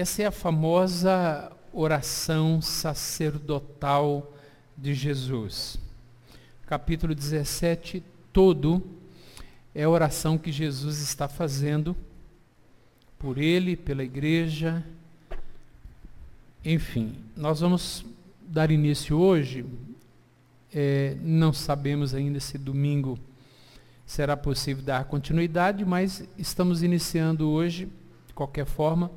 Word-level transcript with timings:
Essa 0.00 0.22
é 0.22 0.26
a 0.26 0.30
famosa 0.30 1.50
oração 1.72 2.62
sacerdotal 2.62 4.32
de 4.76 4.94
Jesus. 4.94 5.76
Capítulo 6.68 7.16
17 7.16 8.04
todo 8.32 8.80
é 9.74 9.82
a 9.82 9.90
oração 9.90 10.38
que 10.38 10.52
Jesus 10.52 11.00
está 11.00 11.26
fazendo 11.26 11.96
por 13.18 13.38
ele, 13.38 13.76
pela 13.76 14.04
igreja. 14.04 14.86
Enfim, 16.64 17.16
nós 17.36 17.58
vamos 17.58 18.04
dar 18.40 18.70
início 18.70 19.18
hoje. 19.18 19.66
É, 20.72 21.16
não 21.20 21.52
sabemos 21.52 22.14
ainda 22.14 22.38
se 22.38 22.56
domingo 22.56 23.18
será 24.06 24.36
possível 24.36 24.84
dar 24.84 25.06
continuidade, 25.06 25.84
mas 25.84 26.22
estamos 26.38 26.84
iniciando 26.84 27.50
hoje, 27.50 27.88
de 28.28 28.32
qualquer 28.32 28.64
forma, 28.64 29.10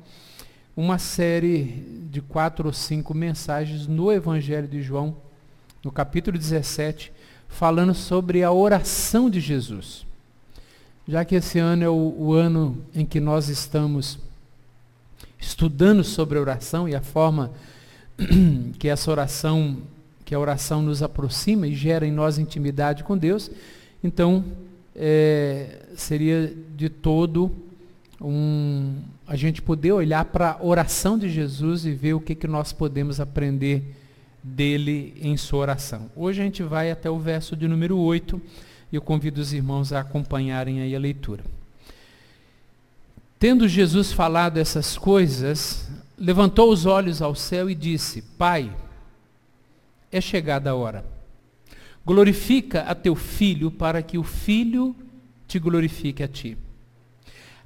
uma 0.76 0.98
série 0.98 1.64
de 2.10 2.20
quatro 2.20 2.66
ou 2.66 2.72
cinco 2.72 3.14
mensagens 3.14 3.86
no 3.86 4.10
Evangelho 4.10 4.66
de 4.66 4.82
João, 4.82 5.14
no 5.84 5.92
capítulo 5.92 6.38
17, 6.38 7.12
falando 7.48 7.94
sobre 7.94 8.42
a 8.42 8.50
oração 8.50 9.28
de 9.28 9.40
Jesus. 9.40 10.06
Já 11.06 11.24
que 11.24 11.34
esse 11.34 11.58
ano 11.58 11.84
é 11.84 11.88
o, 11.88 12.14
o 12.16 12.32
ano 12.32 12.78
em 12.94 13.04
que 13.04 13.20
nós 13.20 13.48
estamos 13.48 14.18
estudando 15.38 16.02
sobre 16.02 16.38
a 16.38 16.40
oração 16.40 16.88
e 16.88 16.94
a 16.94 17.02
forma 17.02 17.50
que 18.78 18.88
essa 18.88 19.10
oração, 19.10 19.78
que 20.24 20.34
a 20.34 20.38
oração 20.38 20.80
nos 20.80 21.02
aproxima 21.02 21.66
e 21.66 21.74
gera 21.74 22.06
em 22.06 22.12
nós 22.12 22.38
intimidade 22.38 23.04
com 23.04 23.18
Deus, 23.18 23.50
então 24.02 24.44
é, 24.94 25.80
seria 25.96 26.54
de 26.76 26.88
todo 26.88 27.50
um, 28.22 29.02
a 29.26 29.34
gente 29.34 29.60
poder 29.60 29.92
olhar 29.92 30.24
para 30.26 30.52
a 30.52 30.64
oração 30.64 31.18
de 31.18 31.28
Jesus 31.28 31.84
e 31.84 31.92
ver 31.92 32.14
o 32.14 32.20
que, 32.20 32.34
que 32.34 32.46
nós 32.46 32.72
podemos 32.72 33.18
aprender 33.18 33.96
dele 34.42 35.14
em 35.20 35.36
sua 35.36 35.60
oração. 35.60 36.10
Hoje 36.14 36.40
a 36.40 36.44
gente 36.44 36.62
vai 36.62 36.90
até 36.90 37.10
o 37.10 37.18
verso 37.18 37.56
de 37.56 37.66
número 37.66 37.98
8 37.98 38.40
e 38.92 38.96
eu 38.96 39.02
convido 39.02 39.40
os 39.40 39.52
irmãos 39.52 39.92
a 39.92 40.00
acompanharem 40.00 40.80
aí 40.80 40.94
a 40.94 40.98
leitura. 40.98 41.44
Tendo 43.38 43.66
Jesus 43.66 44.12
falado 44.12 44.58
essas 44.58 44.96
coisas, 44.96 45.90
levantou 46.16 46.70
os 46.70 46.86
olhos 46.86 47.20
ao 47.20 47.34
céu 47.34 47.68
e 47.68 47.74
disse: 47.74 48.22
Pai, 48.38 48.72
é 50.12 50.20
chegada 50.20 50.70
a 50.70 50.74
hora. 50.74 51.04
Glorifica 52.06 52.82
a 52.82 52.94
teu 52.94 53.16
filho 53.16 53.70
para 53.70 54.00
que 54.02 54.16
o 54.16 54.22
filho 54.22 54.94
te 55.48 55.58
glorifique 55.58 56.22
a 56.22 56.28
ti 56.28 56.56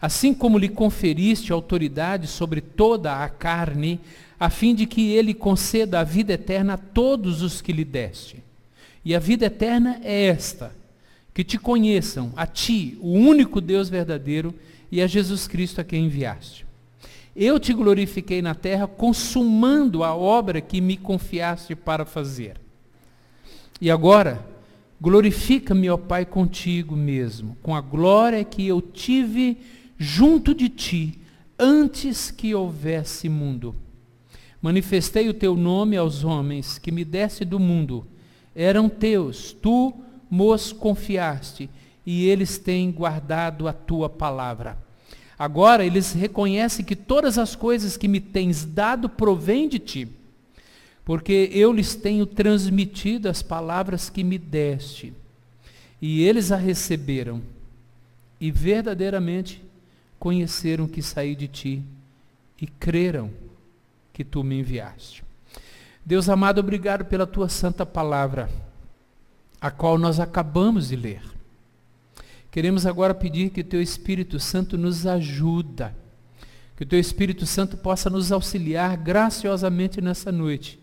assim 0.01 0.35
como 0.35 0.59
lhe 0.59 0.69
conferiste 0.69 1.53
autoridade 1.53 2.27
sobre 2.27 2.61
toda 2.61 3.25
a 3.25 3.29
carne, 3.29 4.01
a 4.39 4.51
fim 4.51 4.75
de 4.75 4.87
que 4.87 5.13
ele 5.13 5.33
conceda 5.33 6.01
a 6.01 6.05
vida 6.05 6.35
eterna 6.35 6.75
a 6.75 6.79
todos 6.79 7.43
os 7.43 7.61
que 7.63 7.73
lhe 7.73 7.85
deste. 7.85 8.43
E 9.05 9.15
a 9.15 9.19
vida 9.19 9.47
eterna 9.47 10.01
é 10.03 10.27
esta: 10.27 10.75
que 11.33 11.45
te 11.45 11.59
conheçam, 11.59 12.33
a 12.37 12.47
ti, 12.47 12.99
o 13.01 13.13
único 13.13 13.61
Deus 13.61 13.89
verdadeiro, 13.89 14.55
e 14.91 15.01
a 15.01 15.07
Jesus 15.07 15.47
Cristo 15.47 15.81
a 15.81 15.85
quem 15.85 16.07
enviaste. 16.07 16.67
Eu 17.35 17.61
te 17.61 17.75
glorifiquei 17.75 18.41
na 18.41 18.55
terra, 18.55 18.87
consumando 18.87 20.03
a 20.03 20.15
obra 20.15 20.61
que 20.61 20.81
me 20.81 20.97
confiaste 20.97 21.75
para 21.75 22.07
fazer. 22.07 22.59
E 23.79 23.91
agora, 23.91 24.43
glorifica-me, 24.99 25.91
ó 25.91 25.99
Pai, 25.99 26.25
contigo 26.25 26.97
mesmo, 26.97 27.57
com 27.63 27.75
a 27.75 27.81
glória 27.81 28.43
que 28.43 28.67
eu 28.67 28.81
tive 28.81 29.59
junto 29.99 30.55
de 30.55 30.69
ti, 30.69 31.19
antes 31.59 32.31
que 32.31 32.55
houvesse 32.55 33.29
mundo. 33.29 33.75
Manifestei 34.61 35.29
o 35.29 35.35
teu 35.35 35.55
nome 35.55 35.97
aos 35.97 36.25
homens 36.25 36.79
que 36.79 36.91
me 36.91 37.05
desse 37.05 37.45
do 37.45 37.59
mundo. 37.59 38.07
Eram 38.55 38.89
teus, 38.89 39.53
tu 39.53 39.95
mos 40.31 40.73
confiaste, 40.73 41.71
e 42.05 42.27
eles 42.27 42.59
têm 42.59 42.91
guardado 42.91 43.69
a 43.69 43.73
tua 43.73 44.09
palavra. 44.09 44.79
Agora 45.39 45.85
eles 45.85 46.13
reconhecem 46.13 46.85
que 46.85 46.97
todas 46.97 47.37
as 47.37 47.55
coisas 47.55 47.97
que 47.97 48.09
me 48.09 48.21
tens 48.21 48.65
dado 48.65 49.09
provêm 49.09 49.69
de 49.69 49.79
ti, 49.79 50.09
porque 51.05 51.51
eu 51.53 51.73
lhes 51.73 51.95
tenho 51.95 52.25
transmitido 52.25 53.29
as 53.29 53.43
palavras 53.43 54.09
que 54.09 54.25
me 54.25 54.39
deste, 54.39 55.13
e 56.01 56.23
eles 56.23 56.51
a 56.51 56.57
receberam, 56.57 57.43
e 58.41 58.51
verdadeiramente 58.51 59.63
conheceram 60.19 60.87
que 60.87 61.03
saí 61.03 61.35
de 61.35 61.49
ti 61.49 61.83
e 62.61 62.67
creram 62.67 63.31
que 64.13 64.25
tu 64.25 64.43
me 64.43 64.59
enviaste. 64.59 65.23
Deus 66.05 66.29
amado, 66.29 66.59
obrigado 66.59 67.05
pela 67.05 67.27
tua 67.27 67.49
santa 67.49 67.85
palavra, 67.85 68.49
a 69.61 69.71
qual 69.71 69.99
nós 69.99 70.21
acabamos 70.21 70.89
de 70.89 70.97
ler. 70.97 71.23
Queremos 72.51 72.87
agora 72.87 73.13
pedir 73.13 73.51
que 73.51 73.61
o 73.61 73.65
teu 73.65 73.83
Espírito 73.83 74.41
Santo 74.41 74.79
nos 74.79 75.07
ajuda, 75.07 75.95
que 76.77 76.85
o 76.85 76.87
teu 76.87 76.99
Espírito 76.99 77.45
Santo 77.45 77.77
possa 77.77 78.09
nos 78.09 78.33
auxiliar 78.33 78.97
graciosamente 78.97 80.01
nessa 80.01 80.33
noite, 80.33 80.79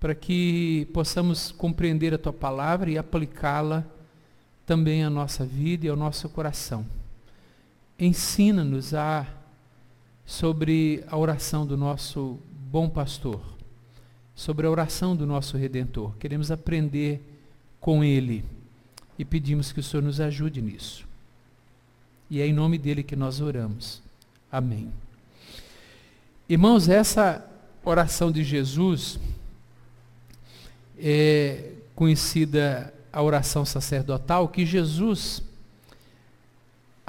para 0.00 0.14
que 0.14 0.88
possamos 0.94 1.50
compreender 1.50 2.14
a 2.14 2.18
tua 2.18 2.32
palavra 2.32 2.90
e 2.90 2.96
aplicá-la 2.96 3.84
também 4.64 5.02
à 5.02 5.10
nossa 5.10 5.44
vida 5.44 5.86
e 5.86 5.88
ao 5.88 5.96
nosso 5.96 6.28
coração 6.28 6.86
ensina-nos 7.98 8.94
a 8.94 9.26
sobre 10.24 11.02
a 11.08 11.16
oração 11.16 11.66
do 11.66 11.76
nosso 11.76 12.38
bom 12.70 12.88
pastor, 12.88 13.40
sobre 14.34 14.66
a 14.66 14.70
oração 14.70 15.16
do 15.16 15.26
nosso 15.26 15.56
redentor. 15.56 16.14
Queremos 16.18 16.50
aprender 16.50 17.22
com 17.80 18.04
ele 18.04 18.44
e 19.18 19.24
pedimos 19.24 19.72
que 19.72 19.80
o 19.80 19.82
Senhor 19.82 20.02
nos 20.02 20.20
ajude 20.20 20.60
nisso. 20.60 21.06
E 22.30 22.42
é 22.42 22.46
em 22.46 22.52
nome 22.52 22.76
dele 22.76 23.02
que 23.02 23.16
nós 23.16 23.40
oramos. 23.40 24.02
Amém. 24.52 24.92
Irmãos, 26.46 26.90
essa 26.90 27.44
oração 27.82 28.30
de 28.30 28.44
Jesus 28.44 29.18
é 30.98 31.72
conhecida 31.94 32.92
a 33.10 33.22
oração 33.22 33.64
sacerdotal 33.64 34.46
que 34.48 34.66
Jesus 34.66 35.42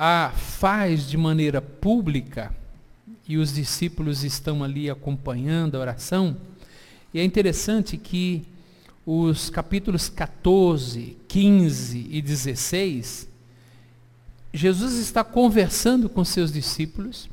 a 0.01 0.31
faz 0.31 1.09
de 1.09 1.17
maneira 1.17 1.61
pública, 1.61 2.55
e 3.27 3.35
os 3.35 3.53
discípulos 3.53 4.23
estão 4.23 4.63
ali 4.63 4.89
acompanhando 4.89 5.75
a 5.75 5.81
oração, 5.81 6.37
e 7.13 7.19
é 7.19 7.23
interessante 7.23 7.97
que 7.97 8.47
os 9.05 9.49
capítulos 9.49 10.07
14, 10.07 11.17
15 11.27 12.07
e 12.11 12.21
16, 12.21 13.27
Jesus 14.53 14.93
está 14.93 15.21
conversando 15.21 16.07
com 16.07 16.23
seus 16.23 16.49
discípulos, 16.49 17.29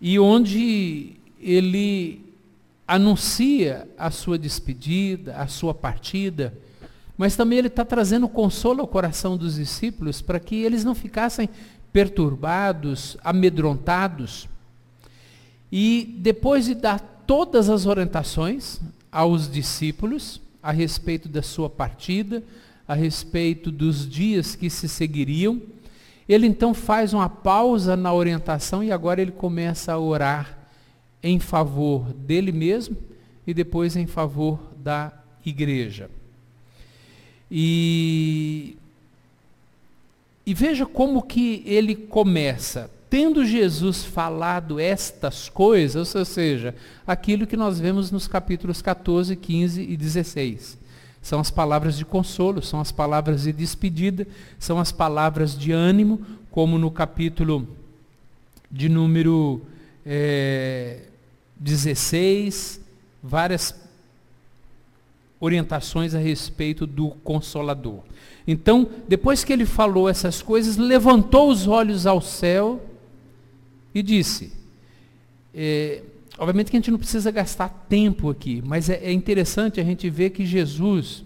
e 0.00 0.18
onde 0.18 1.16
ele 1.38 2.24
anuncia 2.88 3.86
a 3.98 4.10
sua 4.10 4.38
despedida, 4.38 5.36
a 5.36 5.46
sua 5.46 5.74
partida, 5.74 6.56
mas 7.16 7.36
também 7.36 7.58
ele 7.58 7.68
está 7.68 7.84
trazendo 7.84 8.28
consolo 8.28 8.80
ao 8.80 8.88
coração 8.88 9.36
dos 9.36 9.54
discípulos 9.56 10.20
para 10.20 10.40
que 10.40 10.56
eles 10.56 10.84
não 10.84 10.94
ficassem 10.94 11.48
perturbados, 11.92 13.16
amedrontados. 13.22 14.48
E 15.70 16.16
depois 16.18 16.64
de 16.64 16.74
dar 16.74 16.98
todas 17.26 17.70
as 17.70 17.86
orientações 17.86 18.80
aos 19.10 19.50
discípulos 19.50 20.40
a 20.62 20.72
respeito 20.72 21.28
da 21.28 21.42
sua 21.42 21.70
partida, 21.70 22.42
a 22.86 22.94
respeito 22.94 23.70
dos 23.70 24.08
dias 24.08 24.56
que 24.56 24.68
se 24.68 24.88
seguiriam, 24.88 25.62
ele 26.28 26.46
então 26.46 26.74
faz 26.74 27.12
uma 27.12 27.28
pausa 27.28 27.96
na 27.96 28.12
orientação 28.12 28.82
e 28.82 28.90
agora 28.90 29.22
ele 29.22 29.32
começa 29.32 29.92
a 29.92 29.98
orar 29.98 30.58
em 31.22 31.38
favor 31.38 32.12
dele 32.12 32.50
mesmo 32.50 32.96
e 33.46 33.54
depois 33.54 33.94
em 33.94 34.06
favor 34.06 34.58
da 34.76 35.12
igreja. 35.44 36.10
E, 37.50 38.76
e 40.46 40.54
veja 40.54 40.86
como 40.86 41.22
que 41.22 41.62
ele 41.66 41.94
começa. 41.94 42.90
Tendo 43.08 43.44
Jesus 43.44 44.04
falado 44.04 44.80
estas 44.80 45.48
coisas, 45.48 46.14
ou 46.14 46.24
seja, 46.24 46.74
aquilo 47.06 47.46
que 47.46 47.56
nós 47.56 47.78
vemos 47.78 48.10
nos 48.10 48.26
capítulos 48.26 48.82
14, 48.82 49.36
15 49.36 49.82
e 49.82 49.96
16. 49.96 50.78
São 51.22 51.40
as 51.40 51.50
palavras 51.50 51.96
de 51.96 52.04
consolo, 52.04 52.60
são 52.60 52.80
as 52.80 52.92
palavras 52.92 53.44
de 53.44 53.52
despedida, 53.52 54.26
são 54.58 54.78
as 54.78 54.90
palavras 54.92 55.56
de 55.56 55.72
ânimo, 55.72 56.20
como 56.50 56.76
no 56.76 56.90
capítulo 56.90 57.68
de 58.70 58.88
número 58.88 59.62
é, 60.04 61.02
16, 61.56 62.80
várias 63.22 63.74
orientações 65.40 66.14
a 66.14 66.18
respeito 66.18 66.86
do 66.86 67.10
Consolador. 67.10 68.00
Então, 68.46 68.88
depois 69.08 69.44
que 69.44 69.52
ele 69.52 69.66
falou 69.66 70.08
essas 70.08 70.42
coisas, 70.42 70.76
levantou 70.76 71.50
os 71.50 71.66
olhos 71.66 72.06
ao 72.06 72.20
céu 72.20 72.80
e 73.94 74.02
disse: 74.02 74.52
É, 75.54 76.02
obviamente 76.38 76.70
que 76.70 76.76
a 76.76 76.80
gente 76.80 76.90
não 76.90 76.98
precisa 76.98 77.30
gastar 77.30 77.68
tempo 77.88 78.28
aqui, 78.28 78.62
mas 78.64 78.90
é, 78.90 78.96
é 79.02 79.12
interessante 79.12 79.80
a 79.80 79.84
gente 79.84 80.10
ver 80.10 80.30
que 80.30 80.44
Jesus, 80.44 81.24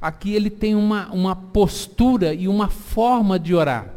aqui 0.00 0.34
ele 0.34 0.50
tem 0.50 0.74
uma, 0.74 1.10
uma 1.12 1.36
postura 1.36 2.34
e 2.34 2.48
uma 2.48 2.68
forma 2.68 3.38
de 3.38 3.54
orar, 3.54 3.94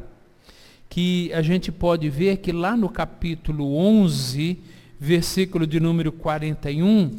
que 0.90 1.34
a 1.34 1.42
gente 1.42 1.72
pode 1.72 2.10
ver 2.10 2.38
que 2.38 2.52
lá 2.52 2.78
no 2.78 2.88
capítulo 2.88 3.76
11, 3.76 4.60
versículo 5.00 5.66
de 5.68 5.80
número 5.80 6.12
41, 6.12 7.12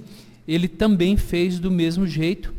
ele 0.47 0.69
também 0.69 1.17
fez 1.17 1.59
do 1.59 1.71
mesmo 1.71 2.07
jeito, 2.07 2.53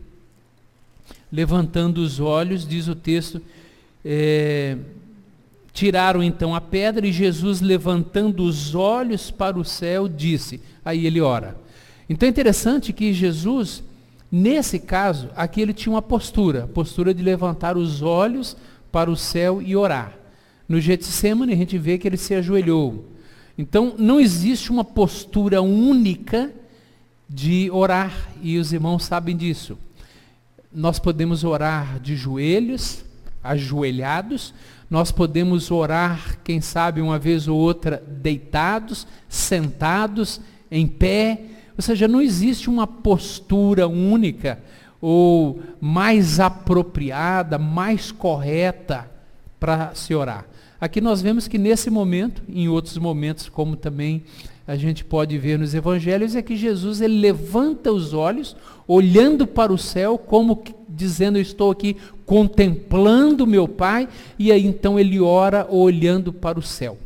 levantando 1.32 2.00
os 2.00 2.20
olhos, 2.20 2.68
diz 2.68 2.88
o 2.88 2.96
texto, 2.96 3.42
é, 4.04 4.78
Tiraram 5.76 6.24
então 6.24 6.56
a 6.56 6.62
pedra 6.62 7.06
e 7.06 7.12
Jesus, 7.12 7.60
levantando 7.60 8.46
os 8.46 8.74
olhos 8.74 9.30
para 9.30 9.60
o 9.60 9.66
céu, 9.66 10.08
disse. 10.08 10.62
Aí 10.86 11.06
ele 11.06 11.20
ora. 11.20 11.58
Então 12.10 12.26
é 12.26 12.30
interessante 12.30 12.94
que 12.94 13.12
Jesus, 13.12 13.84
nesse 14.32 14.80
caso, 14.80 15.30
aqui 15.36 15.60
ele 15.60 15.74
tinha 15.74 15.92
uma 15.92 16.02
postura, 16.02 16.66
postura 16.66 17.14
de 17.14 17.22
levantar 17.22 17.76
os 17.76 18.02
olhos 18.02 18.56
para 18.90 19.12
o 19.12 19.18
céu 19.18 19.62
e 19.62 19.76
orar. 19.76 20.18
No 20.66 20.80
Getsemane 20.80 21.52
a 21.52 21.58
gente 21.58 21.78
vê 21.78 21.98
que 21.98 22.08
ele 22.08 22.16
se 22.16 22.34
ajoelhou. 22.34 23.10
Então 23.58 23.96
não 23.98 24.18
existe 24.18 24.72
uma 24.72 24.86
postura 24.86 25.62
única 25.62 26.54
de 27.36 27.70
orar, 27.70 28.30
e 28.42 28.58
os 28.58 28.72
irmãos 28.72 29.04
sabem 29.04 29.36
disso. 29.36 29.78
Nós 30.74 31.00
podemos 31.00 31.44
orar 31.44 32.00
de 32.00 32.16
joelhos, 32.16 33.04
ajoelhados, 33.44 34.54
nós 34.90 35.12
podemos 35.12 35.70
orar, 35.70 36.40
quem 36.46 36.62
sabe 36.62 37.02
uma 37.02 37.20
vez 37.20 37.50
ou 37.50 37.60
outra, 37.60 38.02
deitados, 38.08 39.06
sentados, 39.28 40.40
em 40.72 40.88
pé. 40.88 41.42
Ou 41.78 41.82
seja, 41.82 42.08
não 42.08 42.22
existe 42.22 42.70
uma 42.70 42.88
postura 42.88 43.86
única 43.86 44.58
ou 45.02 45.62
mais 45.82 46.40
apropriada, 46.40 47.58
mais 47.58 48.14
correta 48.14 49.12
para 49.60 49.94
se 49.94 50.16
orar. 50.16 50.46
Aqui 50.80 51.02
nós 51.02 51.22
vemos 51.22 51.50
que 51.50 51.58
nesse 51.58 51.90
momento, 51.90 52.42
em 52.48 52.70
outros 52.70 52.98
momentos, 52.98 53.50
como 53.50 53.76
também 53.76 54.24
a 54.68 54.76
gente 54.76 55.06
pode 55.06 55.38
ver 55.38 55.60
nos 55.60 55.76
evangelhos, 55.76 56.36
é 56.36 56.42
que 56.42 56.56
Jesus 56.56 57.00
ele 57.00 57.20
levanta 57.20 57.92
os 57.92 58.14
olhos, 58.14 58.56
olhando 58.88 59.46
para 59.46 59.72
o 59.72 59.78
céu, 59.78 60.18
como 60.18 60.64
dizendo: 60.90 61.38
Estou 61.38 61.70
aqui 61.70 61.96
contemplando 62.26 63.46
meu 63.46 63.68
Pai, 63.68 64.10
e 64.40 64.52
aí 64.52 64.66
então 64.66 65.00
ele 65.00 65.20
ora 65.20 65.68
olhando 65.70 66.34
para 66.34 66.58
o 66.58 66.64
céu. 66.64 66.98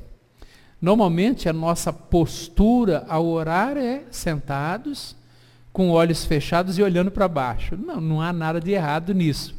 Normalmente 0.82 1.50
a 1.50 1.54
nossa 1.54 1.92
postura 1.92 3.06
ao 3.10 3.26
orar 3.26 3.76
é 3.76 4.04
sentados, 4.10 5.14
com 5.74 5.90
olhos 5.90 6.24
fechados 6.24 6.78
e 6.78 6.84
olhando 6.84 7.12
para 7.12 7.28
baixo. 7.28 7.76
Não, 7.76 8.00
não 8.00 8.22
há 8.22 8.32
nada 8.32 8.62
de 8.62 8.72
errado 8.72 9.14
nisso. 9.14 9.54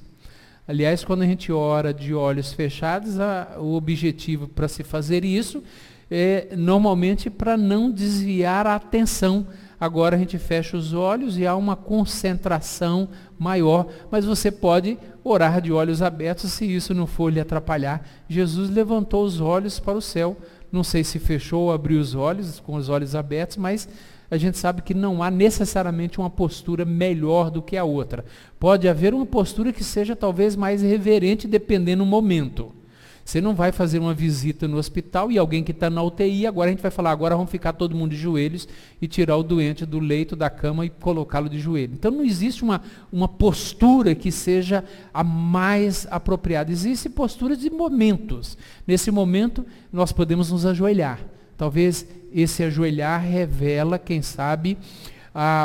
Aliás, 0.66 1.04
quando 1.04 1.22
a 1.22 1.26
gente 1.26 1.52
ora 1.52 1.92
de 1.92 2.14
olhos 2.14 2.54
fechados, 2.54 3.20
a, 3.20 3.56
o 3.58 3.74
objetivo 3.74 4.48
para 4.48 4.68
se 4.68 4.82
fazer 4.82 5.22
isso 5.22 5.62
é 6.10 6.48
normalmente 6.56 7.30
para 7.30 7.56
não 7.56 7.90
desviar 7.90 8.66
a 8.66 8.74
atenção 8.74 9.46
Agora 9.80 10.14
a 10.14 10.18
gente 10.18 10.36
fecha 10.36 10.76
os 10.76 10.92
olhos 10.92 11.38
e 11.38 11.46
há 11.46 11.56
uma 11.56 11.74
concentração 11.74 13.08
maior, 13.38 13.86
mas 14.10 14.26
você 14.26 14.50
pode 14.50 14.98
orar 15.24 15.58
de 15.62 15.72
olhos 15.72 16.02
abertos 16.02 16.52
se 16.52 16.66
isso 16.66 16.92
não 16.92 17.06
for 17.06 17.32
lhe 17.32 17.40
atrapalhar. 17.40 18.06
Jesus 18.28 18.68
levantou 18.68 19.24
os 19.24 19.40
olhos 19.40 19.80
para 19.80 19.96
o 19.96 20.02
céu. 20.02 20.36
Não 20.70 20.84
sei 20.84 21.02
se 21.02 21.18
fechou 21.18 21.62
ou 21.62 21.72
abriu 21.72 21.98
os 21.98 22.14
olhos 22.14 22.60
com 22.60 22.74
os 22.74 22.90
olhos 22.90 23.14
abertos, 23.14 23.56
mas 23.56 23.88
a 24.30 24.36
gente 24.36 24.58
sabe 24.58 24.82
que 24.82 24.92
não 24.92 25.22
há 25.22 25.30
necessariamente 25.30 26.20
uma 26.20 26.28
postura 26.28 26.84
melhor 26.84 27.50
do 27.50 27.62
que 27.62 27.74
a 27.78 27.82
outra. 27.82 28.26
Pode 28.58 28.86
haver 28.86 29.14
uma 29.14 29.24
postura 29.24 29.72
que 29.72 29.82
seja 29.82 30.14
talvez 30.14 30.54
mais 30.56 30.82
reverente 30.82 31.48
dependendo 31.48 32.04
do 32.04 32.10
momento. 32.10 32.79
Você 33.24 33.40
não 33.40 33.54
vai 33.54 33.70
fazer 33.70 33.98
uma 33.98 34.12
visita 34.12 34.66
no 34.66 34.76
hospital 34.76 35.30
e 35.30 35.38
alguém 35.38 35.62
que 35.62 35.70
está 35.70 35.88
na 35.88 36.02
UTI, 36.02 36.46
agora 36.46 36.68
a 36.68 36.72
gente 36.72 36.82
vai 36.82 36.90
falar, 36.90 37.10
agora 37.12 37.36
vamos 37.36 37.50
ficar 37.50 37.72
todo 37.72 37.94
mundo 37.94 38.10
de 38.10 38.16
joelhos 38.16 38.66
e 39.00 39.06
tirar 39.06 39.36
o 39.36 39.42
doente 39.42 39.86
do 39.86 40.00
leito 40.00 40.34
da 40.34 40.50
cama 40.50 40.84
e 40.84 40.90
colocá-lo 40.90 41.48
de 41.48 41.58
joelho. 41.58 41.92
Então 41.94 42.10
não 42.10 42.24
existe 42.24 42.62
uma, 42.62 42.82
uma 43.12 43.28
postura 43.28 44.14
que 44.14 44.32
seja 44.32 44.84
a 45.14 45.22
mais 45.22 46.06
apropriada. 46.10 46.72
Existem 46.72 47.10
posturas 47.10 47.58
de 47.58 47.70
momentos. 47.70 48.58
Nesse 48.86 49.10
momento, 49.10 49.64
nós 49.92 50.12
podemos 50.12 50.50
nos 50.50 50.66
ajoelhar. 50.66 51.20
Talvez 51.56 52.06
esse 52.32 52.62
ajoelhar 52.62 53.22
revela, 53.22 53.98
quem 53.98 54.22
sabe, 54.22 54.78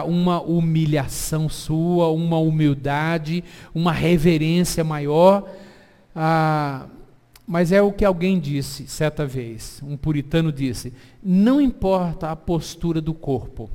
uma 0.06 0.42
humilhação 0.42 1.50
sua, 1.50 2.12
uma 2.12 2.38
humildade, 2.38 3.44
uma 3.74 3.92
reverência 3.92 4.84
maior. 4.84 5.50
Ah, 6.16 6.86
mas 7.48 7.72
é 7.72 7.82
o 7.82 7.92
que 7.92 8.04
alguém 8.04 8.40
disse 8.40 8.88
certa 8.88 9.26
vez, 9.26 9.82
um 9.84 9.96
puritano 9.96 10.52
disse: 10.52 10.94
não 11.24 11.62
importa 11.62 12.32
a 12.32 12.36
postura 12.36 13.00
do 13.00 13.14
corpo. 13.14 13.70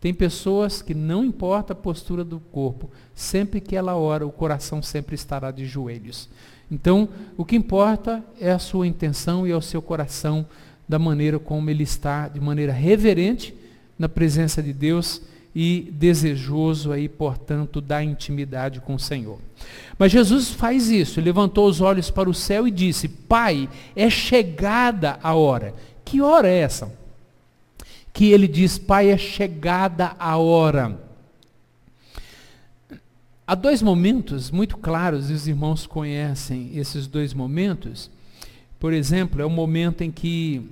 Tem 0.00 0.14
pessoas 0.14 0.80
que 0.80 0.94
não 0.94 1.24
importa 1.24 1.72
a 1.72 1.76
postura 1.76 2.22
do 2.22 2.38
corpo, 2.38 2.88
sempre 3.14 3.60
que 3.60 3.74
ela 3.74 3.96
ora, 3.96 4.24
o 4.24 4.30
coração 4.30 4.80
sempre 4.80 5.16
estará 5.16 5.50
de 5.50 5.66
joelhos. 5.66 6.28
Então, 6.70 7.08
o 7.36 7.44
que 7.44 7.56
importa 7.56 8.22
é 8.40 8.52
a 8.52 8.60
sua 8.60 8.86
intenção 8.86 9.44
e 9.44 9.50
é 9.50 9.56
o 9.56 9.62
seu 9.62 9.82
coração, 9.82 10.46
da 10.88 10.98
maneira 10.98 11.38
como 11.38 11.68
ele 11.68 11.82
está, 11.82 12.28
de 12.28 12.40
maneira 12.40 12.72
reverente, 12.72 13.54
na 13.98 14.08
presença 14.08 14.62
de 14.62 14.72
Deus 14.72 15.20
e 15.60 15.90
desejoso 15.90 16.92
aí, 16.92 17.08
portanto, 17.08 17.80
da 17.80 18.00
intimidade 18.00 18.80
com 18.80 18.94
o 18.94 18.98
Senhor. 18.98 19.40
Mas 19.98 20.12
Jesus 20.12 20.50
faz 20.52 20.88
isso, 20.88 21.20
levantou 21.20 21.66
os 21.66 21.80
olhos 21.80 22.12
para 22.12 22.30
o 22.30 22.34
céu 22.34 22.68
e 22.68 22.70
disse: 22.70 23.08
Pai, 23.08 23.68
é 23.96 24.08
chegada 24.08 25.18
a 25.20 25.34
hora. 25.34 25.74
Que 26.04 26.20
hora 26.20 26.46
é 26.46 26.58
essa? 26.58 26.96
Que 28.12 28.30
ele 28.30 28.46
diz: 28.46 28.78
Pai, 28.78 29.10
é 29.10 29.18
chegada 29.18 30.14
a 30.16 30.36
hora. 30.36 30.96
Há 33.44 33.56
dois 33.56 33.82
momentos 33.82 34.52
muito 34.52 34.76
claros, 34.76 35.28
e 35.28 35.32
os 35.32 35.48
irmãos 35.48 35.88
conhecem 35.88 36.70
esses 36.78 37.08
dois 37.08 37.34
momentos. 37.34 38.08
Por 38.78 38.92
exemplo, 38.92 39.42
é 39.42 39.44
o 39.44 39.50
momento 39.50 40.02
em 40.02 40.10
que 40.12 40.70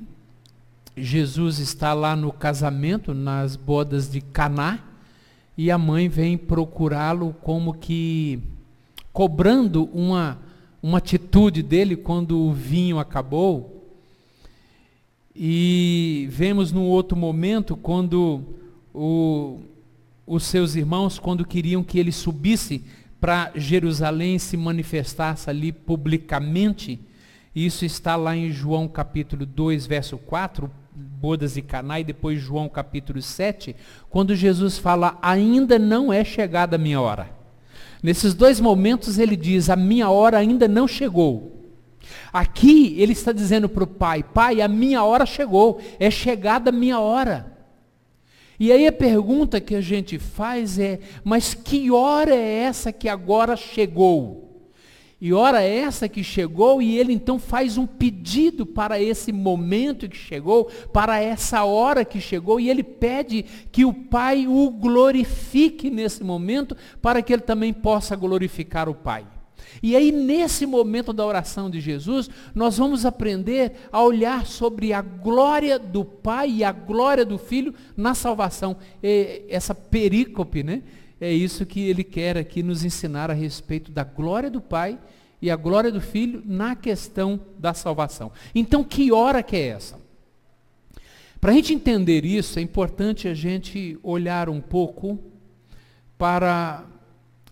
Jesus 0.96 1.58
está 1.58 1.92
lá 1.92 2.16
no 2.16 2.32
casamento, 2.32 3.12
nas 3.12 3.54
bodas 3.54 4.10
de 4.10 4.22
Caná, 4.22 4.78
e 5.56 5.70
a 5.70 5.76
mãe 5.76 6.08
vem 6.08 6.38
procurá-lo 6.38 7.34
como 7.42 7.74
que 7.74 8.40
cobrando 9.12 9.84
uma, 9.92 10.38
uma 10.82 10.98
atitude 10.98 11.62
dele 11.62 11.96
quando 11.96 12.38
o 12.38 12.52
vinho 12.52 12.98
acabou. 12.98 13.90
E 15.34 16.26
vemos 16.30 16.72
num 16.72 16.86
outro 16.86 17.16
momento 17.16 17.76
quando 17.76 18.42
o, 18.94 19.60
os 20.26 20.44
seus 20.44 20.76
irmãos, 20.76 21.18
quando 21.18 21.46
queriam 21.46 21.84
que 21.84 21.98
ele 21.98 22.12
subisse 22.12 22.82
para 23.20 23.52
Jerusalém 23.54 24.38
se 24.38 24.56
manifestasse 24.56 25.50
ali 25.50 25.72
publicamente, 25.72 26.98
isso 27.54 27.84
está 27.84 28.16
lá 28.16 28.34
em 28.34 28.50
João 28.50 28.88
capítulo 28.88 29.44
2, 29.44 29.86
verso 29.86 30.16
4, 30.18 30.70
bodas 30.96 31.54
de 31.54 31.62
Caná 31.62 32.00
e 32.00 32.04
depois 32.04 32.40
João 32.40 32.68
capítulo 32.68 33.20
7, 33.20 33.76
quando 34.08 34.34
Jesus 34.34 34.78
fala: 34.78 35.18
"Ainda 35.20 35.78
não 35.78 36.12
é 36.12 36.24
chegada 36.24 36.76
a 36.76 36.78
minha 36.78 37.00
hora". 37.00 37.28
Nesses 38.02 38.32
dois 38.32 38.58
momentos 38.58 39.18
ele 39.18 39.36
diz: 39.36 39.68
"A 39.68 39.76
minha 39.76 40.08
hora 40.08 40.38
ainda 40.38 40.66
não 40.66 40.88
chegou". 40.88 41.52
Aqui 42.32 42.94
ele 42.98 43.12
está 43.12 43.32
dizendo 43.32 43.68
para 43.68 43.84
o 43.84 43.86
pai: 43.86 44.22
Pai, 44.22 44.62
a 44.62 44.68
minha 44.68 45.04
hora 45.04 45.26
chegou, 45.26 45.80
é 45.98 46.10
chegada 46.10 46.70
a 46.70 46.72
minha 46.72 46.98
hora. 46.98 47.54
E 48.58 48.72
aí 48.72 48.86
a 48.86 48.92
pergunta 48.92 49.60
que 49.60 49.74
a 49.74 49.80
gente 49.80 50.18
faz 50.18 50.78
é: 50.78 51.00
mas 51.22 51.52
que 51.52 51.90
hora 51.90 52.34
é 52.34 52.58
essa 52.60 52.92
que 52.92 53.08
agora 53.08 53.56
chegou? 53.56 54.45
E 55.18 55.32
hora 55.32 55.62
essa 55.62 56.08
que 56.08 56.22
chegou, 56.22 56.82
e 56.82 56.98
ele 56.98 57.12
então 57.12 57.38
faz 57.38 57.78
um 57.78 57.86
pedido 57.86 58.66
para 58.66 59.00
esse 59.00 59.32
momento 59.32 60.08
que 60.08 60.16
chegou, 60.16 60.66
para 60.92 61.18
essa 61.18 61.64
hora 61.64 62.04
que 62.04 62.20
chegou, 62.20 62.60
e 62.60 62.68
ele 62.68 62.82
pede 62.82 63.44
que 63.72 63.84
o 63.84 63.94
Pai 63.94 64.46
o 64.46 64.70
glorifique 64.70 65.88
nesse 65.88 66.22
momento, 66.22 66.76
para 67.00 67.22
que 67.22 67.32
ele 67.32 67.42
também 67.42 67.72
possa 67.72 68.14
glorificar 68.14 68.90
o 68.90 68.94
Pai. 68.94 69.26
E 69.82 69.96
aí, 69.96 70.12
nesse 70.12 70.66
momento 70.66 71.12
da 71.12 71.24
oração 71.24 71.70
de 71.70 71.80
Jesus, 71.80 72.28
nós 72.54 72.76
vamos 72.76 73.04
aprender 73.06 73.72
a 73.90 74.02
olhar 74.02 74.46
sobre 74.46 74.92
a 74.92 75.00
glória 75.00 75.78
do 75.78 76.04
Pai 76.04 76.50
e 76.50 76.64
a 76.64 76.72
glória 76.72 77.24
do 77.24 77.38
Filho 77.38 77.74
na 77.96 78.14
salvação. 78.14 78.76
E 79.02 79.44
essa 79.48 79.74
perícope, 79.74 80.62
né? 80.62 80.82
É 81.20 81.32
isso 81.32 81.64
que 81.64 81.80
ele 81.80 82.04
quer 82.04 82.36
aqui 82.36 82.62
nos 82.62 82.84
ensinar 82.84 83.30
a 83.30 83.34
respeito 83.34 83.90
da 83.90 84.04
glória 84.04 84.50
do 84.50 84.60
Pai 84.60 84.98
e 85.40 85.50
a 85.50 85.56
glória 85.56 85.90
do 85.90 86.00
Filho 86.00 86.42
na 86.44 86.76
questão 86.76 87.40
da 87.58 87.72
salvação. 87.72 88.32
Então, 88.54 88.84
que 88.84 89.10
hora 89.12 89.42
que 89.42 89.56
é 89.56 89.68
essa? 89.68 89.98
Para 91.40 91.52
a 91.52 91.54
gente 91.54 91.72
entender 91.72 92.24
isso, 92.24 92.58
é 92.58 92.62
importante 92.62 93.28
a 93.28 93.34
gente 93.34 93.98
olhar 94.02 94.48
um 94.48 94.60
pouco 94.60 95.18
para 96.18 96.84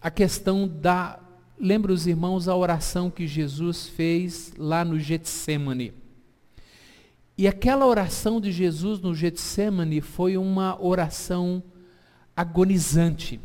a 0.01 0.11
questão 0.11 0.67
da. 0.67 1.21
Lembra 1.59 1.93
os 1.93 2.07
irmãos 2.07 2.49
a 2.49 2.57
oração 2.57 3.11
que 3.11 3.27
Jesus 3.27 3.87
fez 3.87 4.53
lá 4.59 4.85
no 4.85 4.99
Getsemane. 4.99 5.93
E 7.37 7.47
aquela 7.47 7.87
oração 7.87 8.41
de 8.41 8.51
Jesus 8.51 9.01
no 9.01 9.15
Getsemane 9.15 10.01
foi 10.01 10.37
uma 10.37 10.81
oração 10.83 11.63
agonizante. 12.37 13.41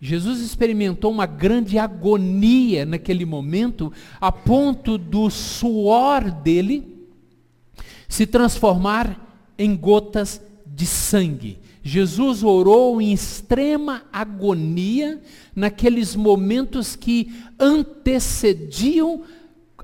Jesus 0.00 0.40
experimentou 0.40 1.10
uma 1.10 1.26
grande 1.26 1.76
agonia 1.78 2.86
naquele 2.86 3.24
momento, 3.24 3.92
a 4.20 4.30
ponto 4.30 4.96
do 4.96 5.28
suor 5.28 6.30
dele 6.30 7.06
se 8.08 8.24
transformar 8.26 9.52
em 9.58 9.76
gotas 9.76 10.40
de 10.64 10.86
sangue. 10.86 11.58
Jesus 11.82 12.42
orou 12.44 13.00
em 13.00 13.12
extrema 13.12 14.02
agonia 14.12 15.20
naqueles 15.54 16.14
momentos 16.14 16.94
que 16.94 17.32
antecediam 17.58 19.22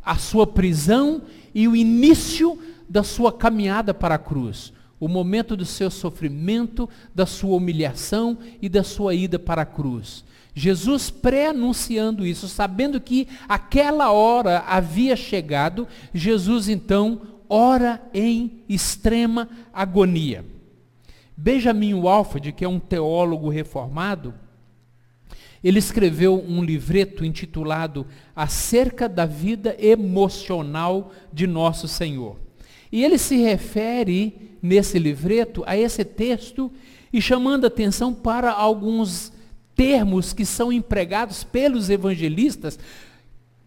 a 0.03 0.17
sua 0.17 0.47
prisão 0.47 1.23
e 1.55 1.67
o 1.67 1.75
início 1.75 2.59
da 2.89 3.03
sua 3.03 3.33
caminhada 3.33 3.93
para 3.93 4.15
a 4.15 4.19
cruz. 4.19 4.73
O 5.05 5.09
momento 5.09 5.55
do 5.55 5.67
seu 5.67 5.91
sofrimento, 5.91 6.89
da 7.15 7.27
sua 7.27 7.59
humilhação 7.59 8.39
e 8.63 8.71
da 8.71 8.83
sua 8.83 9.15
ida 9.15 9.39
para 9.39 9.61
a 9.61 9.67
cruz. 9.67 10.25
Jesus 10.55 11.11
pré-anunciando 11.11 12.27
isso, 12.27 12.49
sabendo 12.49 12.99
que 12.99 13.29
aquela 13.47 14.11
hora 14.11 14.61
havia 14.61 15.15
chegado, 15.15 15.87
Jesus 16.15 16.71
então 16.71 17.21
ora 17.51 18.01
em 18.15 18.63
extrema 18.67 19.47
agonia. 19.75 20.43
Benjamin 21.37 21.93
Walford, 21.93 22.53
que 22.53 22.65
é 22.65 22.69
um 22.69 22.81
teólogo 22.81 23.51
reformado, 23.51 24.33
ele 25.63 25.81
escreveu 25.81 26.43
um 26.49 26.65
livreto 26.65 27.27
intitulado 27.27 28.07
Acerca 28.35 29.07
da 29.07 29.27
Vida 29.27 29.77
Emocional 29.79 31.13
de 31.31 31.47
Nosso 31.47 31.87
Senhor. 31.87 32.44
E 32.95 33.03
ele 33.03 33.19
se 33.19 33.37
refere, 33.39 34.53
nesse 34.63 35.01
livreto, 35.01 35.65
a 35.67 35.77
esse 35.77 36.05
texto 36.05 36.71
e 37.13 37.21
chamando 37.21 37.67
atenção 37.67 38.15
para 38.15 38.53
alguns 38.53 39.33
termos 39.75 40.33
que 40.33 40.47
são 40.47 40.73
empregados 40.73 41.43
pelos 41.43 41.91
evangelistas 41.91 42.79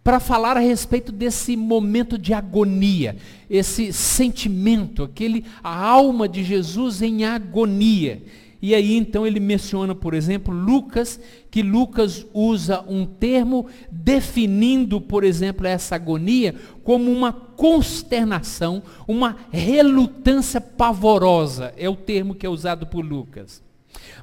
para 0.01 0.21
falar 0.21 0.55
a 0.55 0.61
respeito 0.61 1.11
desse 1.11 1.57
momento 1.57 2.17
de 2.17 2.33
agonia, 2.33 3.17
esse 3.49 3.91
sentimento, 3.91 5.03
aquele 5.03 5.43
a 5.61 5.77
alma 5.77 6.25
de 6.29 6.41
Jesus 6.41 7.01
em 7.01 7.25
agonia. 7.25 8.23
E 8.61 8.73
aí 8.73 8.95
então 8.95 9.25
ele 9.25 9.39
menciona, 9.39 9.93
por 9.93 10.13
exemplo, 10.13 10.53
Lucas, 10.53 11.19
que 11.51 11.61
Lucas 11.61 12.25
usa 12.33 12.83
um 12.87 13.05
termo 13.05 13.67
definindo, 13.91 14.99
por 14.99 15.23
exemplo, 15.23 15.67
essa 15.67 15.95
agonia 15.95 16.55
como 16.83 17.11
uma 17.11 17.31
consternação, 17.31 18.81
uma 19.07 19.37
relutância 19.51 20.59
pavorosa. 20.59 21.73
É 21.77 21.87
o 21.87 21.95
termo 21.95 22.33
que 22.33 22.45
é 22.45 22.49
usado 22.49 22.87
por 22.87 23.05
Lucas. 23.05 23.61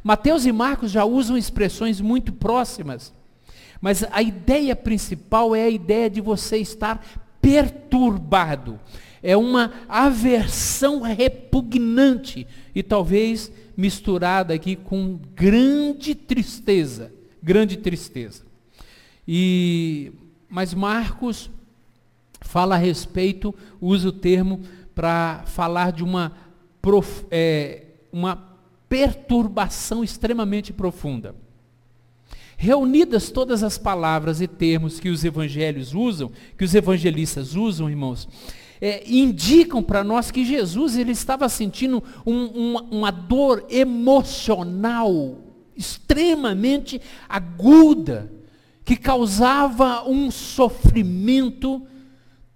Mateus 0.03 0.45
e 0.45 0.53
Marcos 0.53 0.91
já 0.91 1.05
usam 1.05 1.37
expressões 1.37 2.01
muito 2.01 2.33
próximas. 2.33 3.13
Mas 3.81 4.05
a 4.11 4.23
ideia 4.23 4.75
principal 4.75 5.55
é 5.55 5.63
a 5.63 5.71
ideia 5.71 6.09
de 6.09 6.21
você 6.21 6.57
estar 6.57 7.05
perturbado. 7.41 8.81
É 9.23 9.37
uma 9.37 9.73
aversão 9.89 11.03
repugnante 11.03 12.47
e 12.75 12.83
talvez 12.83 13.53
misturada 13.77 14.55
aqui 14.55 14.77
com 14.77 15.19
grande 15.35 16.15
tristeza, 16.15 17.13
grande 17.43 17.77
tristeza. 17.77 18.45
E 19.27 20.13
mas 20.49 20.73
Marcos 20.73 21.51
fala 22.41 22.77
a 22.77 22.79
respeito, 22.79 23.53
usa 23.81 24.11
o 24.11 24.13
termo 24.13 24.61
para 24.95 25.43
falar 25.47 25.91
de 25.91 26.05
uma, 26.05 26.33
prof, 26.81 27.27
é, 27.29 27.87
uma 28.13 28.37
perturbação 28.89 30.05
extremamente 30.05 30.73
profunda. 30.73 31.35
Reunidas 32.57 33.33
todas 33.33 33.65
as 33.65 33.77
palavras 33.77 34.41
e 34.41 34.47
termos 34.47 35.01
que 35.01 35.09
os 35.09 35.25
evangelhos 35.25 35.93
usam, 35.93 36.31
que 36.57 36.65
os 36.65 36.73
evangelistas 36.73 37.57
usam, 37.57 37.91
irmãos, 37.91 38.29
é, 38.85 39.03
indicam 39.07 39.83
para 39.83 40.05
nós 40.05 40.31
que 40.31 40.45
Jesus 40.45 40.95
ele 40.99 41.13
estava 41.13 41.49
sentindo 41.49 42.05
um, 42.27 42.45
uma, 42.49 42.83
uma 42.83 43.11
dor 43.11 43.65
emocional 43.71 45.39
extremamente 45.75 47.01
aguda, 47.27 48.31
que 48.85 48.95
causava 48.95 50.07
um 50.07 50.31
sofrimento 50.31 51.81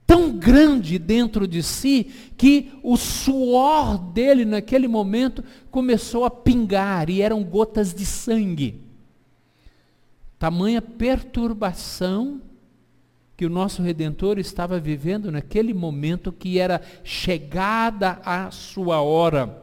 tão 0.06 0.30
grande 0.30 0.98
dentro 0.98 1.48
de 1.48 1.62
si 1.62 2.10
que 2.36 2.72
o 2.82 2.98
suor 2.98 3.96
dele 3.96 4.44
naquele 4.44 4.86
momento 4.86 5.42
começou 5.70 6.26
a 6.26 6.30
pingar 6.30 7.08
e 7.08 7.22
eram 7.22 7.42
gotas 7.42 7.94
de 7.94 8.04
sangue. 8.04 8.82
Tamanha 10.38 10.82
perturbação 10.82 12.42
que 13.38 13.46
o 13.46 13.48
nosso 13.48 13.82
Redentor 13.82 14.40
estava 14.40 14.80
vivendo 14.80 15.30
naquele 15.30 15.72
momento 15.72 16.32
que 16.32 16.58
era 16.58 16.82
chegada 17.04 18.20
a 18.24 18.50
sua 18.50 19.00
hora. 19.00 19.62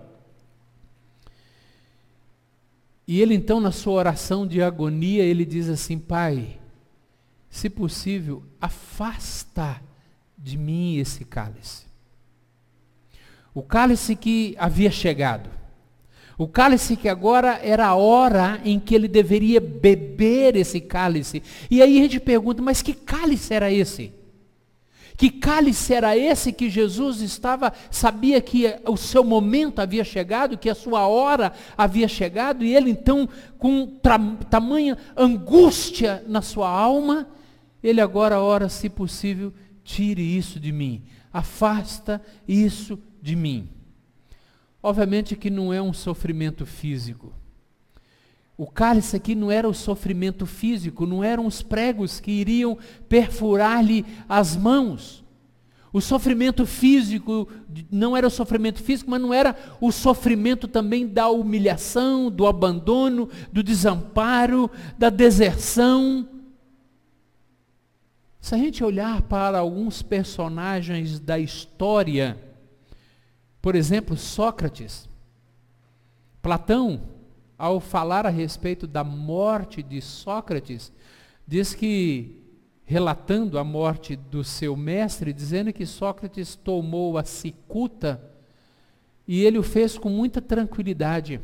E 3.05 3.19
ele 3.21 3.35
então, 3.35 3.59
na 3.59 3.73
sua 3.73 3.91
oração 3.95 4.47
de 4.47 4.61
agonia, 4.61 5.23
ele 5.25 5.43
diz 5.43 5.67
assim: 5.67 5.99
Pai, 5.99 6.57
se 7.49 7.69
possível, 7.69 8.43
afasta 8.61 9.81
de 10.37 10.57
mim 10.57 10.95
esse 10.95 11.25
cálice. 11.25 11.85
O 13.53 13.61
cálice 13.61 14.15
que 14.15 14.55
havia 14.57 14.89
chegado. 14.89 15.49
O 16.37 16.47
cálice 16.47 16.97
que 16.97 17.07
agora 17.07 17.59
era 17.63 17.87
a 17.87 17.95
hora 17.95 18.59
em 18.65 18.79
que 18.79 18.93
ele 18.93 19.07
deveria 19.07 19.61
beber 19.61 20.55
esse 20.57 20.81
cálice. 20.81 21.41
E 21.71 21.81
aí 21.81 21.97
a 21.97 22.01
gente 22.01 22.19
pergunta, 22.19 22.61
mas 22.61 22.81
que 22.81 22.93
cálice 22.93 23.53
era 23.53 23.71
esse? 23.71 24.11
Que 25.17 25.29
cálice 25.29 25.93
era 25.93 26.17
esse 26.17 26.51
que 26.51 26.69
Jesus 26.69 27.21
estava, 27.21 27.71
sabia 27.89 28.41
que 28.41 28.75
o 28.85 28.97
seu 28.97 29.23
momento 29.23 29.79
havia 29.79 30.03
chegado, 30.03 30.57
que 30.57 30.69
a 30.69 30.75
sua 30.75 31.07
hora 31.07 31.53
havia 31.77 32.07
chegado, 32.07 32.65
e 32.65 32.75
ele 32.75 32.91
então, 32.91 33.29
com 33.57 33.87
tamanha 34.49 34.97
angústia 35.15 36.21
na 36.27 36.41
sua 36.41 36.69
alma, 36.69 37.29
ele 37.81 38.01
agora 38.01 38.41
ora, 38.41 38.67
se 38.67 38.89
possível, 38.89 39.53
tire 39.85 40.21
isso 40.21 40.59
de 40.59 40.73
mim, 40.73 41.03
afasta 41.31 42.21
isso 42.45 42.99
de 43.21 43.37
mim. 43.37 43.69
Obviamente 44.85 45.35
que 45.35 45.49
não 45.49 45.73
é 45.73 45.81
um 45.81 45.91
sofrimento 45.91 46.63
físico. 46.63 47.33
O 48.55 48.67
cálice 48.67 49.15
aqui 49.15 49.33
não 49.33 49.51
era 49.51 49.67
o 49.67 49.73
sofrimento 49.73 50.45
físico, 50.45 51.07
não 51.07 51.23
eram 51.23 51.47
os 51.47 51.63
pregos 51.63 52.19
que 52.19 52.29
iriam 52.29 52.77
perfurar-lhe 53.09 54.05
as 54.29 54.55
mãos. 54.55 55.25
O 55.91 55.99
sofrimento 55.99 56.67
físico 56.67 57.47
não 57.89 58.15
era 58.15 58.27
o 58.27 58.29
sofrimento 58.29 58.83
físico, 58.83 59.09
mas 59.09 59.19
não 59.19 59.33
era 59.33 59.55
o 59.81 59.91
sofrimento 59.91 60.67
também 60.67 61.07
da 61.07 61.29
humilhação, 61.29 62.29
do 62.29 62.45
abandono, 62.45 63.27
do 63.51 63.63
desamparo, 63.63 64.69
da 64.99 65.09
deserção. 65.09 66.29
Se 68.39 68.53
a 68.53 68.57
gente 68.59 68.83
olhar 68.83 69.23
para 69.23 69.57
alguns 69.57 70.03
personagens 70.03 71.19
da 71.19 71.39
história, 71.39 72.37
por 73.65 73.73
exemplo, 73.75 74.15
Sócrates. 74.15 75.09
Platão, 76.39 77.01
ao 77.57 77.79
falar 77.79 78.23
a 78.23 78.29
respeito 78.29 78.85
da 78.85 79.03
morte 79.03 79.81
de 79.81 79.99
Sócrates, 80.01 80.93
diz 81.47 81.73
que, 81.73 82.43
relatando 82.85 83.57
a 83.57 83.63
morte 83.63 84.15
do 84.15 84.43
seu 84.43 84.75
mestre, 84.75 85.33
dizendo 85.33 85.73
que 85.73 85.83
Sócrates 85.83 86.55
tomou 86.55 87.17
a 87.17 87.23
cicuta 87.23 88.21
e 89.27 89.43
ele 89.43 89.57
o 89.57 89.63
fez 89.63 89.97
com 89.97 90.11
muita 90.11 90.39
tranquilidade. 90.39 91.41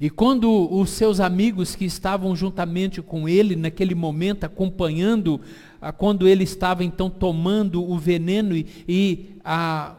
E 0.00 0.10
quando 0.10 0.68
os 0.72 0.90
seus 0.90 1.20
amigos 1.20 1.76
que 1.76 1.84
estavam 1.84 2.34
juntamente 2.34 3.00
com 3.00 3.28
ele 3.28 3.54
naquele 3.54 3.94
momento, 3.94 4.42
acompanhando, 4.42 5.40
quando 5.96 6.26
ele 6.26 6.42
estava 6.42 6.82
então 6.82 7.08
tomando 7.08 7.88
o 7.88 7.96
veneno 7.96 8.56
e, 8.56 8.66
e 8.88 9.36
a, 9.44 9.94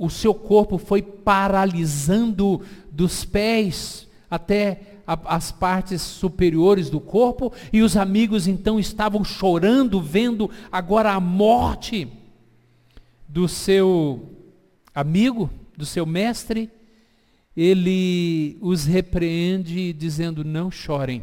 o 0.00 0.08
seu 0.08 0.32
corpo 0.32 0.78
foi 0.78 1.02
paralisando 1.02 2.62
dos 2.90 3.22
pés 3.22 4.08
até 4.30 4.80
a, 5.06 5.36
as 5.36 5.52
partes 5.52 6.00
superiores 6.00 6.88
do 6.88 6.98
corpo, 6.98 7.52
e 7.70 7.82
os 7.82 7.98
amigos 7.98 8.48
então 8.48 8.80
estavam 8.80 9.22
chorando, 9.22 10.00
vendo 10.00 10.50
agora 10.72 11.12
a 11.12 11.20
morte 11.20 12.08
do 13.28 13.46
seu 13.46 14.26
amigo 14.94 15.50
do 15.76 15.84
seu 15.84 16.06
mestre, 16.06 16.70
ele 17.54 18.56
os 18.62 18.86
repreende 18.86 19.92
dizendo: 19.92 20.42
Não 20.42 20.70
chorem, 20.70 21.22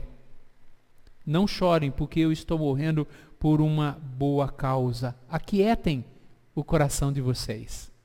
não 1.26 1.48
chorem, 1.48 1.90
porque 1.90 2.20
eu 2.20 2.32
estou 2.32 2.60
morrendo 2.60 3.08
por 3.40 3.60
uma 3.60 3.98
boa 4.18 4.48
causa. 4.48 5.16
Aquietem 5.28 6.06
o 6.54 6.64
coração 6.64 7.12
de 7.12 7.22
vocês. 7.22 7.97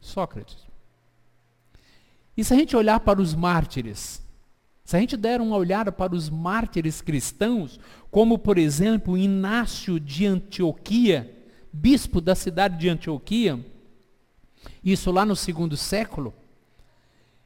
Sócrates. 0.00 0.66
E 2.36 2.44
se 2.44 2.54
a 2.54 2.56
gente 2.56 2.76
olhar 2.76 3.00
para 3.00 3.20
os 3.20 3.34
mártires, 3.34 4.22
se 4.84 4.96
a 4.96 5.00
gente 5.00 5.16
der 5.16 5.40
uma 5.40 5.56
olhada 5.56 5.90
para 5.90 6.14
os 6.14 6.30
mártires 6.30 7.00
cristãos, 7.00 7.78
como 8.10 8.38
por 8.38 8.56
exemplo 8.56 9.18
Inácio 9.18 9.98
de 9.98 10.24
Antioquia, 10.24 11.34
bispo 11.72 12.20
da 12.20 12.34
cidade 12.34 12.78
de 12.78 12.88
Antioquia, 12.88 13.58
isso 14.82 15.10
lá 15.10 15.24
no 15.24 15.36
segundo 15.36 15.76
século, 15.76 16.32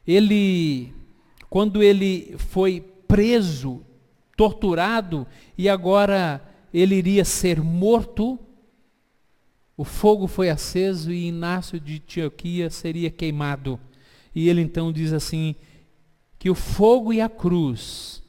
ele, 0.05 0.93
quando 1.49 1.81
ele 1.81 2.35
foi 2.37 2.81
preso, 3.07 3.81
torturado 4.35 5.27
e 5.57 5.67
agora 5.69 6.41
ele 6.73 6.95
iria 6.95 7.25
ser 7.25 7.61
morto, 7.61 8.39
o 9.75 9.83
fogo 9.83 10.27
foi 10.27 10.49
aceso 10.49 11.11
e 11.11 11.27
Inácio 11.27 11.79
de 11.79 11.95
Antioquia 11.95 12.69
seria 12.69 13.09
queimado. 13.09 13.79
E 14.35 14.49
ele 14.49 14.61
então 14.61 14.91
diz 14.91 15.13
assim: 15.13 15.55
que 16.37 16.49
o 16.49 16.55
fogo 16.55 17.13
e 17.13 17.21
a 17.21 17.29
cruz, 17.29 18.21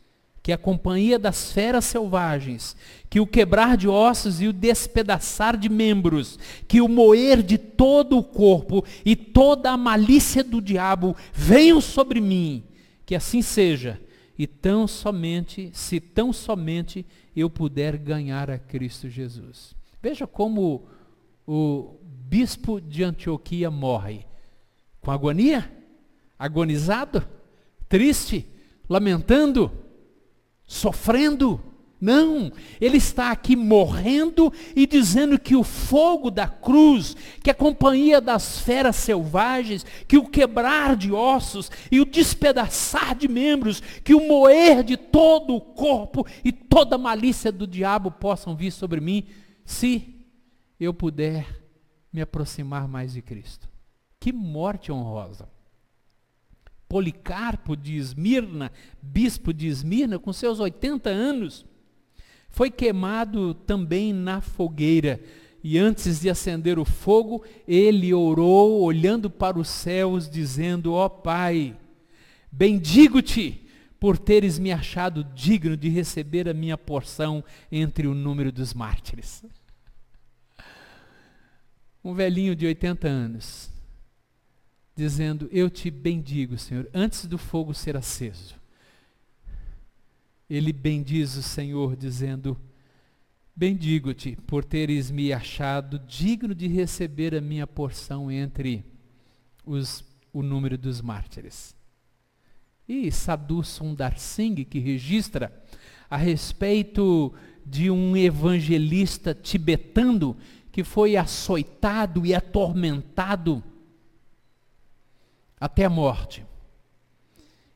que 0.43 0.53
a 0.53 0.59
companhia 0.59 1.19
das 1.19 1.53
feras 1.53 1.85
selvagens, 1.85 2.77
que 3.11 3.21
o 3.21 3.27
quebrar 3.27 3.77
de 3.77 3.89
ossos 3.89 4.41
e 4.41 4.49
o 4.49 4.53
despedaçar 4.53 5.57
de 5.57 5.69
membros, 5.69 6.39
que 6.69 6.81
o 6.81 6.89
moer 6.89 7.43
de 7.43 7.59
todo 7.59 8.19
o 8.19 8.23
corpo 8.23 8.85
e 9.05 9.17
toda 9.17 9.71
a 9.71 9.77
malícia 9.77 10.45
do 10.45 10.61
diabo 10.61 11.17
venham 11.33 11.81
sobre 11.81 12.21
mim, 12.21 12.63
que 13.05 13.15
assim 13.15 13.43
seja, 13.43 14.01
e 14.39 14.47
tão 14.47 14.87
somente, 14.87 15.71
se 15.73 16.01
tão 16.01 16.33
somente 16.33 17.07
eu 17.35 17.49
puder 17.51 17.97
ganhar 17.97 18.51
a 18.51 18.59
Cristo 18.59 19.09
Jesus. 19.09 19.75
Veja 20.03 20.27
como 20.27 20.85
o 21.47 21.97
bispo 22.03 22.81
de 22.81 23.05
Antioquia 23.05 23.71
morre 23.71 24.27
com 25.01 25.11
agonia 25.11 25.71
agonizado, 26.39 27.27
triste, 27.89 28.47
lamentando, 28.89 29.71
sofrendo. 30.67 31.61
Não, 32.01 32.53
ele 32.79 32.99
está 32.99 33.31
aqui 33.31 33.57
morrendo 33.57 34.53
e 34.77 34.87
dizendo 34.87 35.39
que 35.39 35.57
o 35.57 35.63
fogo 35.63 36.31
da 36.31 36.47
cruz, 36.47 37.17
que 37.43 37.51
a 37.51 37.55
companhia 37.55 38.21
das 38.21 38.59
feras 38.59 38.97
selvagens, 38.97 39.87
que 40.07 40.19
o 40.19 40.29
quebrar 40.29 40.97
de 40.97 41.13
ossos 41.13 41.71
e 41.91 42.01
o 42.01 42.05
despedaçar 42.05 43.15
de 43.15 43.27
membros, 43.27 43.81
que 44.03 44.15
o 44.15 44.29
moer 44.29 44.83
de 44.83 44.99
todo 44.99 45.55
o 45.55 45.61
corpo 45.61 46.27
e 46.45 46.53
toda 46.53 46.97
a 46.97 46.99
malícia 46.99 47.51
do 47.51 47.67
diabo 47.67 48.11
possam 48.11 48.55
vir 48.55 48.71
sobre 48.71 49.01
mim, 49.01 49.25
se 49.65 50.14
eu 50.79 50.93
puder 50.93 51.47
me 52.13 52.21
aproximar 52.21 52.87
mais 52.89 53.13
de 53.13 53.23
Cristo. 53.23 53.69
Que 54.21 54.33
morte 54.33 54.91
honrosa! 54.91 55.49
Policarpo 56.89 57.77
de 57.77 57.97
Esmirna, 57.97 58.71
bispo 59.03 59.53
de 59.53 59.67
Esmirna, 59.67 60.19
com 60.19 60.33
seus 60.33 60.61
80 60.61 61.11
anos, 61.11 61.67
foi 62.49 62.71
queimado 62.71 63.53
também 63.53 64.13
na 64.13 64.41
fogueira. 64.41 65.21
E 65.63 65.79
antes 65.79 66.21
de 66.21 66.31
acender 66.31 66.79
o 66.79 66.85
fogo, 66.85 67.43
ele 67.67 68.15
orou, 68.15 68.83
olhando 68.83 69.29
para 69.29 69.59
os 69.59 69.69
céus, 69.69 70.29
dizendo: 70.29 70.93
Ó 70.93 71.07
oh, 71.07 71.11
Pai, 71.11 71.77
bendigo-te 72.53 73.67
por 73.99 74.19
teres 74.19 74.59
me 74.59 74.71
achado 74.71 75.25
digno 75.35 75.77
de 75.77 75.89
receber 75.89 76.49
a 76.49 76.55
minha 76.55 76.77
porção 76.77 77.43
entre 77.73 78.07
o 78.07 78.15
número 78.15 78.53
dos 78.53 78.75
mártires. 78.75 79.43
Um 82.05 82.13
velhinho 82.13 82.55
de 82.55 82.67
80 82.67 83.09
anos 83.09 83.75
dizendo: 84.95 85.49
Eu 85.51 85.71
te 85.71 85.91
bendigo, 85.91 86.59
Senhor, 86.59 86.89
antes 86.93 87.27
do 87.27 87.39
fogo 87.39 87.75
ser 87.75 87.97
aceso. 87.97 88.55
Ele 90.49 90.73
bendiz 90.73 91.37
o 91.37 91.43
Senhor, 91.43 91.97
dizendo: 91.97 92.57
Bendigo-te 93.57 94.37
por 94.47 94.65
teres 94.65 95.11
me 95.11 95.33
achado 95.33 95.99
digno 95.99 96.55
de 96.55 96.67
receber 96.67 97.35
a 97.35 97.41
minha 97.41 97.67
porção 97.67 98.31
entre 98.31 98.85
os, 99.65 100.05
o 100.33 100.43
número 100.43 100.77
dos 100.77 101.01
mártires. 101.01 101.75
E 102.87 103.11
Sadhu 103.11 103.65
Sundar 103.65 104.19
Singh, 104.19 104.65
que 104.65 104.79
registra 104.79 105.51
a 106.11 106.19
respeito 106.19 107.33
de 107.65 107.91
um 107.91 108.15
evangelista 108.15 109.35
tibetano 109.35 110.37
que 110.75 110.83
foi 110.83 111.17
açoitado 111.17 112.27
e 112.27 112.35
atormentado 112.35 113.63
até 115.61 115.85
a 115.85 115.89
morte. 115.89 116.45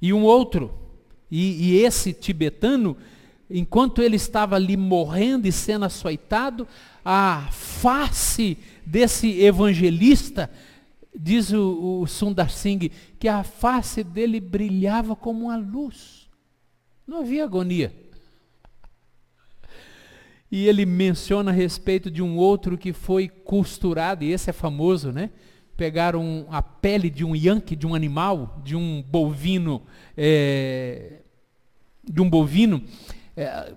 E 0.03 0.13
um 0.13 0.25
outro, 0.25 0.77
e, 1.31 1.69
e 1.69 1.77
esse 1.77 2.13
tibetano, 2.13 2.97
enquanto 3.49 4.03
ele 4.03 4.17
estava 4.17 4.57
ali 4.57 4.77
morrendo 4.77 5.47
e 5.47 5.53
sendo 5.53 5.85
açoitado, 5.85 6.67
a 7.05 7.47
face 7.53 8.59
desse 8.85 9.43
evangelista, 9.43 10.51
diz 11.15 11.53
o, 11.53 12.01
o 12.01 12.07
Sundar 12.09 12.51
Singh, 12.51 12.91
que 13.17 13.29
a 13.29 13.45
face 13.45 14.03
dele 14.03 14.41
brilhava 14.41 15.15
como 15.15 15.45
uma 15.45 15.57
luz. 15.57 16.29
Não 17.07 17.21
havia 17.21 17.45
agonia. 17.45 17.95
E 20.51 20.67
ele 20.67 20.87
menciona 20.87 21.51
a 21.51 21.55
respeito 21.55 22.11
de 22.11 22.23
um 22.23 22.37
outro 22.37 22.79
que 22.79 22.93
foi 22.93 23.29
costurado, 23.29 24.25
e 24.25 24.33
esse 24.33 24.51
é 24.51 24.53
famoso, 24.53 25.13
né? 25.13 25.31
pegaram 25.79 26.45
a 26.51 26.61
pele 26.61 27.09
de 27.09 27.25
um 27.25 27.37
yankee, 27.37 27.77
de 27.77 27.87
um 27.87 27.95
animal, 27.95 28.61
de 28.65 28.75
um 28.75 29.01
bovino, 29.01 29.81
é, 30.17 31.21
de 32.03 32.21
um 32.21 32.29
bovino 32.29 32.83
é, 33.37 33.75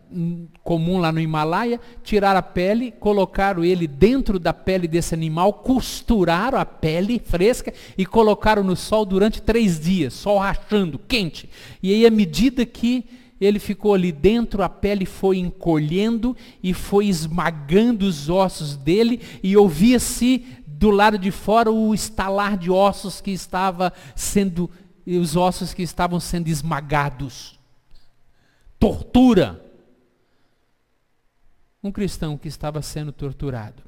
comum 0.64 0.98
lá 0.98 1.12
no 1.12 1.20
Himalaia, 1.20 1.80
tiraram 2.04 2.40
a 2.40 2.42
pele, 2.42 2.90
colocaram 2.90 3.64
ele 3.64 3.86
dentro 3.86 4.40
da 4.40 4.52
pele 4.52 4.88
desse 4.88 5.14
animal, 5.14 5.54
costuraram 5.54 6.58
a 6.58 6.66
pele 6.66 7.22
fresca 7.24 7.72
e 7.96 8.04
colocaram 8.04 8.64
no 8.64 8.76
sol 8.76 9.06
durante 9.06 9.40
três 9.40 9.80
dias, 9.80 10.16
sol 10.16 10.40
rachando, 10.40 10.98
quente. 10.98 11.48
E 11.84 11.94
aí, 11.94 12.04
à 12.04 12.10
medida 12.10 12.66
que 12.66 13.06
ele 13.42 13.58
ficou 13.58 13.96
ali 13.96 14.12
dentro, 14.12 14.62
a 14.62 14.70
pele 14.70 15.06
foi 15.06 15.40
encolhendo 15.40 16.38
e 16.62 16.76
foi 16.76 17.08
esmagando 17.08 18.06
os 18.06 18.30
ossos 18.30 18.76
dele, 18.76 19.20
e 19.42 19.58
ouvia-se 19.58 20.46
do 20.68 20.92
lado 20.92 21.18
de 21.18 21.32
fora 21.32 21.72
o 21.72 21.94
estalar 21.94 22.56
de 22.56 22.70
ossos 22.70 23.20
que 23.20 23.32
estava 23.32 23.92
sendo, 24.16 24.70
os 25.06 25.36
ossos 25.36 25.74
que 25.74 25.82
estavam 25.82 26.20
sendo 26.20 26.48
esmagados. 26.48 27.60
Tortura. 28.80 29.60
Um 31.84 31.92
cristão 31.92 32.38
que 32.38 32.48
estava 32.48 32.82
sendo 32.84 33.12
torturado. 33.12 33.82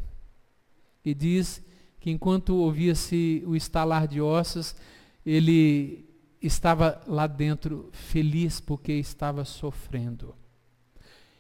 E 1.06 1.14
diz 1.14 1.64
que 2.00 2.10
enquanto 2.10 2.56
ouvia-se 2.56 3.44
o 3.46 3.56
estalar 3.56 4.08
de 4.08 4.20
ossos, 4.20 4.76
ele 5.24 6.06
estava 6.44 7.02
lá 7.08 7.26
dentro 7.26 7.90
feliz 7.94 8.60
porque 8.60 8.92
estava 8.92 9.46
sofrendo. 9.46 10.36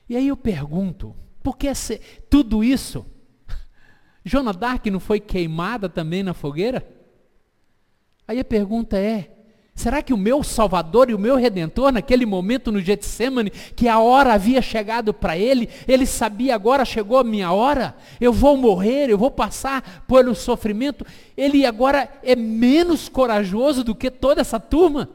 E 0.08 0.16
aí 0.16 0.28
eu 0.28 0.38
pergunto, 0.38 1.16
por 1.42 1.58
que 1.58 1.68
tudo 2.30 2.64
isso? 2.64 3.06
Joana 4.24 4.54
Dark 4.54 4.86
não 4.88 5.00
foi 5.00 5.20
queimada 5.20 5.90
também 5.90 6.24
na 6.24 6.34
fogueira? 6.34 6.88
Aí 8.28 8.40
a 8.40 8.46
pergunta 8.46 8.98
é: 8.98 9.43
será 9.76 10.02
que 10.02 10.14
o 10.14 10.18
meu 10.18 10.44
Salvador 10.44 11.10
e 11.10 11.14
o 11.14 11.20
meu 11.20 11.36
Redentor, 11.36 11.92
naquele 11.92 12.26
momento 12.26 12.72
no 12.72 12.80
Getsemane, 12.80 13.50
que 13.50 13.88
a 13.88 14.00
hora 14.00 14.34
havia 14.34 14.62
chegado 14.62 15.14
para 15.14 15.38
ele, 15.38 15.68
ele 15.88 16.06
sabia 16.06 16.56
agora 16.56 16.86
chegou 16.86 17.18
a 17.18 17.24
minha 17.24 17.52
hora, 17.52 17.96
eu 18.22 18.32
vou 18.32 18.56
morrer, 18.56 19.10
eu 19.10 19.18
vou 19.18 19.32
passar 19.32 20.04
pelo 20.08 20.36
sofrimento, 20.36 21.06
ele 21.36 21.66
agora 21.66 22.10
é 22.22 22.36
menos 22.36 23.10
corajoso 23.10 23.84
do 23.84 23.96
que 23.96 24.12
toda 24.12 24.42
essa 24.42 24.60
turma? 24.60 25.10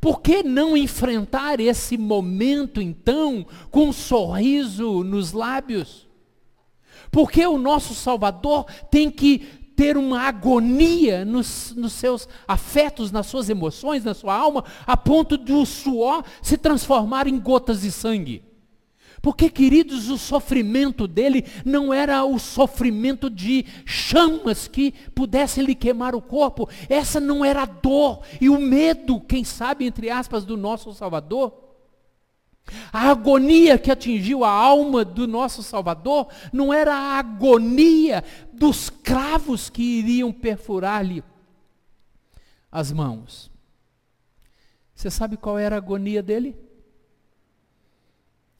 Por 0.00 0.20
que 0.20 0.42
não 0.42 0.76
enfrentar 0.76 1.60
esse 1.60 1.96
momento 1.96 2.82
então 2.82 3.46
com 3.70 3.88
um 3.88 3.92
sorriso 3.92 5.04
nos 5.04 5.32
lábios? 5.32 6.08
Porque 7.08 7.46
o 7.46 7.56
nosso 7.56 7.94
Salvador 7.94 8.64
tem 8.90 9.10
que 9.10 9.61
ter 9.76 9.96
uma 9.96 10.22
agonia 10.22 11.24
nos, 11.24 11.74
nos, 11.76 11.92
seus 11.92 12.28
afetos, 12.46 13.10
nas 13.10 13.26
suas 13.26 13.48
emoções, 13.48 14.04
na 14.04 14.14
sua 14.14 14.34
alma, 14.34 14.64
a 14.86 14.96
ponto 14.96 15.36
de 15.36 15.52
o 15.52 15.64
suor 15.64 16.24
se 16.42 16.56
transformar 16.56 17.26
em 17.26 17.38
gotas 17.38 17.82
de 17.82 17.90
sangue. 17.90 18.42
Porque, 19.22 19.48
queridos, 19.48 20.10
o 20.10 20.18
sofrimento 20.18 21.06
dele 21.06 21.44
não 21.64 21.94
era 21.94 22.24
o 22.24 22.40
sofrimento 22.40 23.30
de 23.30 23.64
chamas 23.86 24.66
que 24.66 24.92
pudessem 25.14 25.64
lhe 25.64 25.76
queimar 25.76 26.12
o 26.12 26.20
corpo. 26.20 26.68
Essa 26.88 27.20
não 27.20 27.44
era 27.44 27.62
a 27.62 27.66
dor 27.66 28.22
e 28.40 28.48
o 28.48 28.60
medo, 28.60 29.20
quem 29.20 29.44
sabe, 29.44 29.86
entre 29.86 30.10
aspas, 30.10 30.44
do 30.44 30.56
nosso 30.56 30.92
Salvador. 30.92 31.62
A 32.92 33.10
agonia 33.10 33.78
que 33.78 33.90
atingiu 33.90 34.44
a 34.44 34.50
alma 34.50 35.04
do 35.04 35.26
nosso 35.26 35.62
Salvador 35.62 36.28
não 36.52 36.72
era 36.72 36.94
a 36.94 37.18
agonia 37.18 38.24
dos 38.62 38.88
cravos 38.88 39.68
que 39.68 39.82
iriam 39.82 40.32
perfurar-lhe 40.32 41.24
as 42.70 42.92
mãos. 42.92 43.50
Você 44.94 45.10
sabe 45.10 45.36
qual 45.36 45.58
era 45.58 45.74
a 45.74 45.78
agonia 45.78 46.22
dele? 46.22 46.56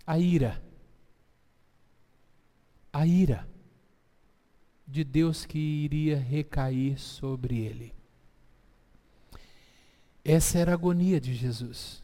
A 0.04 0.18
ira. 0.18 0.60
A 2.92 3.06
ira 3.06 3.48
de 4.88 5.04
Deus 5.04 5.46
que 5.46 5.56
iria 5.60 6.18
recair 6.18 6.98
sobre 6.98 7.60
ele. 7.60 7.94
Essa 10.24 10.58
era 10.58 10.72
a 10.72 10.74
agonia 10.74 11.20
de 11.20 11.32
Jesus. 11.32 12.02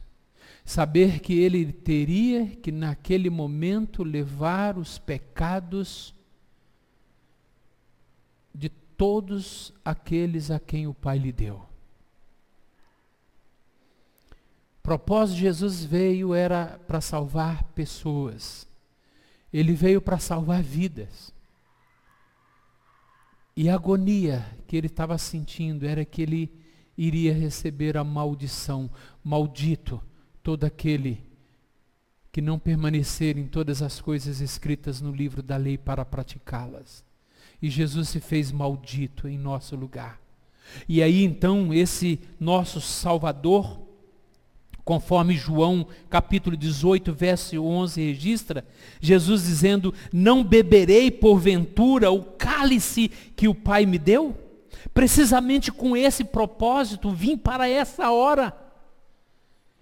Saber 0.65 1.19
que 1.19 1.37
ele 1.37 1.73
teria 1.73 2.47
que 2.47 2.71
naquele 2.71 3.29
momento 3.29 4.05
levar 4.05 4.79
os 4.79 4.99
pecados 4.99 6.15
todos 8.99 9.73
aqueles 9.83 10.51
a 10.51 10.61
quem 10.61 10.87
o 10.87 10.93
Pai 10.93 11.17
lhe 11.17 11.33
deu. 11.33 11.69
propósito 14.89 15.37
de 15.37 15.43
Jesus 15.43 15.85
veio 15.85 16.33
era 16.33 16.81
para 16.87 16.99
salvar 16.99 17.63
pessoas. 17.75 18.67
Ele 19.53 19.75
veio 19.75 20.01
para 20.01 20.19
salvar 20.19 20.63
vidas. 20.63 21.31
E 23.55 23.69
a 23.69 23.75
agonia 23.75 24.47
que 24.67 24.75
ele 24.75 24.87
estava 24.87 25.19
sentindo 25.19 25.85
era 25.85 26.07
que 26.07 26.23
ele 26.23 26.51
iria 26.97 27.35
receber 27.35 27.99
a 27.99 28.05
maldição. 28.05 28.91
Maldito 29.23 30.03
todo 30.43 30.65
aquele 30.65 31.23
que 32.33 32.41
não 32.41 32.59
permanecer 32.59 33.37
em 33.37 33.47
todas 33.47 33.83
as 33.83 34.01
coisas 34.01 34.41
escritas 34.41 35.03
no 35.03 35.13
livro 35.13 35.43
da 35.43 35.59
lei 35.59 35.77
para 35.77 36.03
praticá-las. 36.03 37.05
E 37.61 37.69
Jesus 37.69 38.09
se 38.09 38.21
fez 38.21 38.53
maldito 38.53 39.29
em 39.29 39.39
nosso 39.39 39.75
lugar. 39.75 40.21
E 40.89 41.03
aí 41.03 41.25
então 41.25 41.73
esse 41.73 42.21
nosso 42.39 42.81
Salvador 42.81 43.89
conforme 44.89 45.37
João 45.37 45.87
capítulo 46.09 46.57
18, 46.57 47.13
verso 47.13 47.63
11 47.63 48.01
registra, 48.01 48.65
Jesus 48.99 49.43
dizendo: 49.43 49.93
Não 50.11 50.43
beberei 50.43 51.11
porventura 51.11 52.11
o 52.11 52.23
cálice 52.25 53.11
que 53.37 53.47
o 53.47 53.55
Pai 53.55 53.85
me 53.85 53.99
deu? 53.99 54.35
Precisamente 54.95 55.71
com 55.71 55.95
esse 55.95 56.25
propósito, 56.25 57.11
vim 57.11 57.37
para 57.37 57.69
essa 57.69 58.11
hora. 58.11 58.57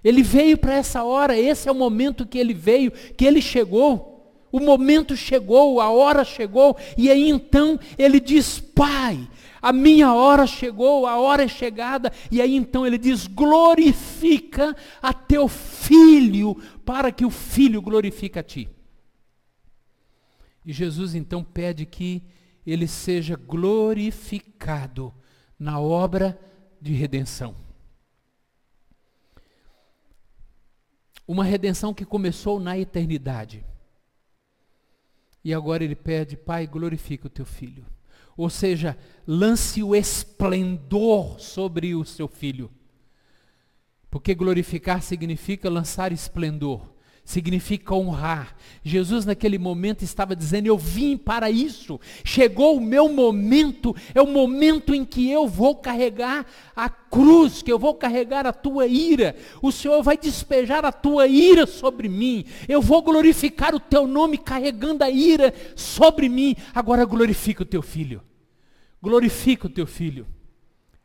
Ele 0.02 0.24
veio 0.24 0.58
para 0.58 0.74
essa 0.74 1.04
hora, 1.04 1.38
esse 1.38 1.68
é 1.68 1.72
o 1.72 1.74
momento 1.76 2.26
que 2.26 2.36
ele 2.36 2.52
veio, 2.52 2.90
que 2.90 3.24
ele 3.24 3.40
chegou. 3.40 4.15
O 4.56 4.60
momento 4.60 5.14
chegou, 5.14 5.82
a 5.82 5.90
hora 5.90 6.24
chegou, 6.24 6.78
e 6.96 7.10
aí 7.10 7.28
então 7.28 7.78
ele 7.98 8.18
diz: 8.18 8.58
Pai, 8.58 9.28
a 9.60 9.70
minha 9.70 10.14
hora 10.14 10.46
chegou, 10.46 11.06
a 11.06 11.18
hora 11.18 11.42
é 11.42 11.48
chegada, 11.48 12.10
e 12.30 12.40
aí 12.40 12.56
então 12.56 12.86
ele 12.86 12.96
diz: 12.96 13.26
glorifica 13.26 14.74
a 15.02 15.12
teu 15.12 15.46
filho, 15.46 16.54
para 16.86 17.12
que 17.12 17.26
o 17.26 17.30
filho 17.30 17.82
glorifique 17.82 18.38
a 18.38 18.42
ti. 18.42 18.66
E 20.64 20.72
Jesus 20.72 21.14
então 21.14 21.44
pede 21.44 21.84
que 21.84 22.22
ele 22.66 22.88
seja 22.88 23.36
glorificado 23.36 25.12
na 25.58 25.78
obra 25.78 26.40
de 26.80 26.94
redenção. 26.94 27.54
Uma 31.28 31.44
redenção 31.44 31.92
que 31.92 32.06
começou 32.06 32.58
na 32.58 32.78
eternidade. 32.78 33.62
E 35.46 35.54
agora 35.54 35.84
ele 35.84 35.94
pede, 35.94 36.36
Pai, 36.36 36.66
glorifica 36.66 37.28
o 37.28 37.30
teu 37.30 37.46
filho. 37.46 37.86
Ou 38.36 38.50
seja, 38.50 38.98
lance 39.24 39.80
o 39.80 39.94
esplendor 39.94 41.38
sobre 41.38 41.94
o 41.94 42.04
seu 42.04 42.26
filho. 42.26 42.68
Porque 44.10 44.34
glorificar 44.34 45.00
significa 45.00 45.70
lançar 45.70 46.10
esplendor, 46.10 46.92
significa 47.26 47.92
honrar. 47.92 48.56
Jesus, 48.84 49.26
naquele 49.26 49.58
momento, 49.58 50.02
estava 50.02 50.36
dizendo: 50.36 50.66
Eu 50.66 50.78
vim 50.78 51.16
para 51.16 51.50
isso. 51.50 52.00
Chegou 52.24 52.76
o 52.76 52.80
meu 52.80 53.12
momento, 53.12 53.94
é 54.14 54.22
o 54.22 54.26
momento 54.26 54.94
em 54.94 55.04
que 55.04 55.28
eu 55.28 55.48
vou 55.48 55.74
carregar 55.74 56.46
a 56.74 56.88
cruz, 56.88 57.60
que 57.60 57.72
eu 57.72 57.78
vou 57.78 57.94
carregar 57.94 58.46
a 58.46 58.52
tua 58.52 58.86
ira. 58.86 59.34
O 59.60 59.72
Senhor 59.72 60.02
vai 60.02 60.16
despejar 60.16 60.84
a 60.84 60.92
tua 60.92 61.26
ira 61.26 61.66
sobre 61.66 62.08
mim. 62.08 62.44
Eu 62.68 62.80
vou 62.80 63.02
glorificar 63.02 63.74
o 63.74 63.80
teu 63.80 64.06
nome 64.06 64.38
carregando 64.38 65.02
a 65.02 65.10
ira 65.10 65.52
sobre 65.74 66.28
mim. 66.28 66.54
Agora 66.72 67.04
glorifica 67.04 67.64
o 67.64 67.66
teu 67.66 67.82
filho. 67.82 68.22
Glorifica 69.02 69.66
o 69.66 69.70
teu 69.70 69.86
filho. 69.86 70.26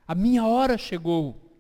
A 0.08 0.14
minha 0.14 0.46
hora 0.46 0.78
chegou. 0.78 1.51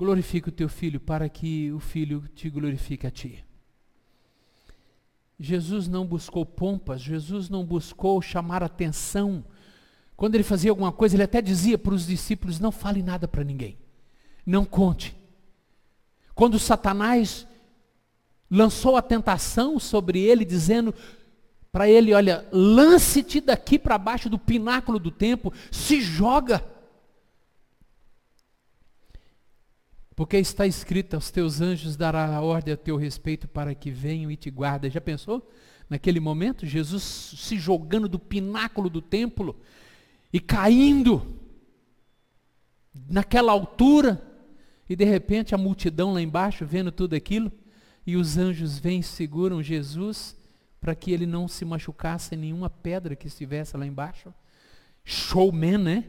Glorifica 0.00 0.48
o 0.48 0.52
teu 0.52 0.66
filho 0.66 0.98
para 0.98 1.28
que 1.28 1.70
o 1.72 1.78
filho 1.78 2.24
te 2.34 2.48
glorifique 2.48 3.06
a 3.06 3.10
ti. 3.10 3.44
Jesus 5.38 5.86
não 5.86 6.06
buscou 6.06 6.46
pompas, 6.46 7.02
Jesus 7.02 7.50
não 7.50 7.66
buscou 7.66 8.22
chamar 8.22 8.62
atenção. 8.62 9.44
Quando 10.16 10.36
ele 10.36 10.42
fazia 10.42 10.70
alguma 10.70 10.90
coisa, 10.90 11.16
ele 11.16 11.22
até 11.22 11.42
dizia 11.42 11.76
para 11.76 11.92
os 11.92 12.06
discípulos: 12.06 12.58
não 12.58 12.72
fale 12.72 13.02
nada 13.02 13.28
para 13.28 13.44
ninguém, 13.44 13.76
não 14.46 14.64
conte. 14.64 15.14
Quando 16.34 16.58
Satanás 16.58 17.46
lançou 18.50 18.96
a 18.96 19.02
tentação 19.02 19.78
sobre 19.78 20.18
ele, 20.18 20.46
dizendo: 20.46 20.94
para 21.70 21.90
ele: 21.90 22.14
olha, 22.14 22.48
lance-te 22.50 23.38
daqui 23.38 23.78
para 23.78 23.98
baixo 23.98 24.30
do 24.30 24.38
pináculo 24.38 24.98
do 24.98 25.10
templo, 25.10 25.52
se 25.70 26.00
joga. 26.00 26.64
Porque 30.20 30.36
está 30.36 30.66
escrito: 30.66 31.14
aos 31.14 31.30
teus 31.30 31.62
anjos 31.62 31.96
dará 31.96 32.26
a 32.36 32.42
ordem 32.42 32.74
a 32.74 32.76
teu 32.76 32.98
respeito 32.98 33.48
para 33.48 33.74
que 33.74 33.90
venham 33.90 34.30
e 34.30 34.36
te 34.36 34.50
guardem. 34.50 34.90
Já 34.90 35.00
pensou? 35.00 35.50
Naquele 35.88 36.20
momento, 36.20 36.66
Jesus 36.66 37.02
se 37.02 37.56
jogando 37.56 38.06
do 38.06 38.18
pináculo 38.18 38.90
do 38.90 39.00
templo 39.00 39.58
e 40.30 40.38
caindo 40.38 41.40
naquela 43.08 43.50
altura, 43.52 44.22
e 44.86 44.94
de 44.94 45.06
repente 45.06 45.54
a 45.54 45.58
multidão 45.58 46.12
lá 46.12 46.20
embaixo 46.20 46.66
vendo 46.66 46.92
tudo 46.92 47.16
aquilo, 47.16 47.50
e 48.06 48.14
os 48.14 48.36
anjos 48.36 48.78
vêm 48.78 49.00
e 49.00 49.02
seguram 49.02 49.62
Jesus 49.62 50.36
para 50.78 50.94
que 50.94 51.12
ele 51.12 51.24
não 51.24 51.48
se 51.48 51.64
machucasse 51.64 52.34
em 52.34 52.38
nenhuma 52.38 52.68
pedra 52.68 53.16
que 53.16 53.26
estivesse 53.26 53.74
lá 53.74 53.86
embaixo. 53.86 54.34
Showman, 55.02 55.78
né? 55.78 56.04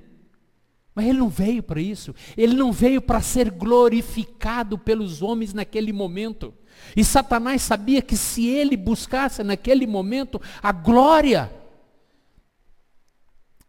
Mas 0.93 1.05
ele 1.05 1.19
não 1.19 1.29
veio 1.29 1.63
para 1.63 1.79
isso. 1.79 2.13
Ele 2.35 2.53
não 2.53 2.71
veio 2.71 3.01
para 3.01 3.21
ser 3.21 3.49
glorificado 3.49 4.77
pelos 4.77 5.21
homens 5.21 5.53
naquele 5.53 5.93
momento. 5.93 6.53
E 6.95 7.03
Satanás 7.03 7.61
sabia 7.61 8.01
que 8.01 8.17
se 8.17 8.47
ele 8.47 8.75
buscasse 8.75 9.43
naquele 9.43 9.87
momento 9.87 10.41
a 10.61 10.71
glória, 10.71 11.51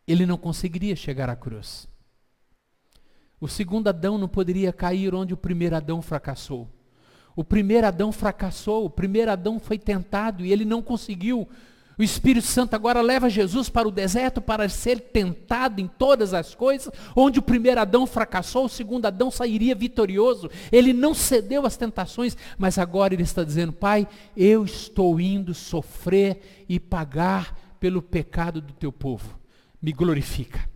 ele 0.06 0.26
não 0.26 0.37
conseguiria 0.37 0.96
chegar 0.96 1.30
à 1.30 1.37
cruz. 1.37 1.88
O 3.40 3.48
segundo 3.48 3.88
Adão 3.88 4.18
não 4.18 4.28
poderia 4.28 4.72
cair 4.72 5.14
onde 5.14 5.35
o 5.35 5.37
primeiro 5.37 5.76
Adão 5.76 6.00
fracassou. 6.00 6.68
O 7.35 7.42
primeiro 7.42 7.87
Adão 7.87 8.12
fracassou, 8.12 8.85
o 8.85 8.90
primeiro 8.90 9.30
Adão 9.30 9.58
foi 9.58 9.78
tentado 9.78 10.44
e 10.44 10.52
ele 10.52 10.64
não 10.64 10.82
conseguiu. 10.82 11.48
O 12.03 12.05
Espírito 12.05 12.49
Santo 12.49 12.75
agora 12.75 13.01
leva 13.01 13.31
Jesus 13.31 13.69
para 13.69 13.87
o 13.87 13.91
deserto 13.93 14.43
para 14.43 14.69
ser 14.69 14.99
tentado 14.99 15.81
em 15.81 15.87
todas 15.87 16.35
as 16.35 16.53
coisas, 16.53 16.93
onde 17.15 17.38
o 17.38 17.43
primeiro 17.43 17.81
Adão 17.81 18.09
fracassou, 18.09 18.65
o 18.65 18.69
segundo 18.69 19.07
Adão 19.07 19.31
sairia 19.31 19.73
vitorioso. 19.73 20.51
Ele 20.73 20.93
não 20.93 21.15
cedeu 21.15 21.65
às 21.65 21.77
tentações, 21.77 22.37
mas 22.59 22.77
agora 22.77 23.15
ele 23.15 23.23
está 23.23 23.45
dizendo: 23.45 23.73
Pai, 23.73 24.09
eu 24.37 24.65
estou 24.65 25.21
indo 25.21 25.55
sofrer 25.55 26.65
e 26.69 26.81
pagar 26.81 27.57
pelo 27.79 28.03
pecado 28.03 28.61
do 28.61 28.73
teu 28.73 28.91
povo. 28.91 29.38
Me 29.81 29.93
glorifica. 29.93 30.69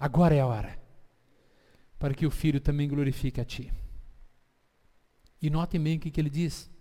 Agora 0.00 0.34
é 0.34 0.40
a 0.40 0.46
hora, 0.48 0.76
para 1.96 2.12
que 2.12 2.26
o 2.26 2.30
Filho 2.30 2.58
também 2.58 2.88
glorifique 2.88 3.40
a 3.40 3.44
Ti. 3.44 3.72
E 5.40 5.48
notem 5.48 5.80
bem 5.80 5.96
o 5.96 6.00
que, 6.00 6.10
que 6.10 6.20
ele 6.20 6.28
diz. 6.28 6.73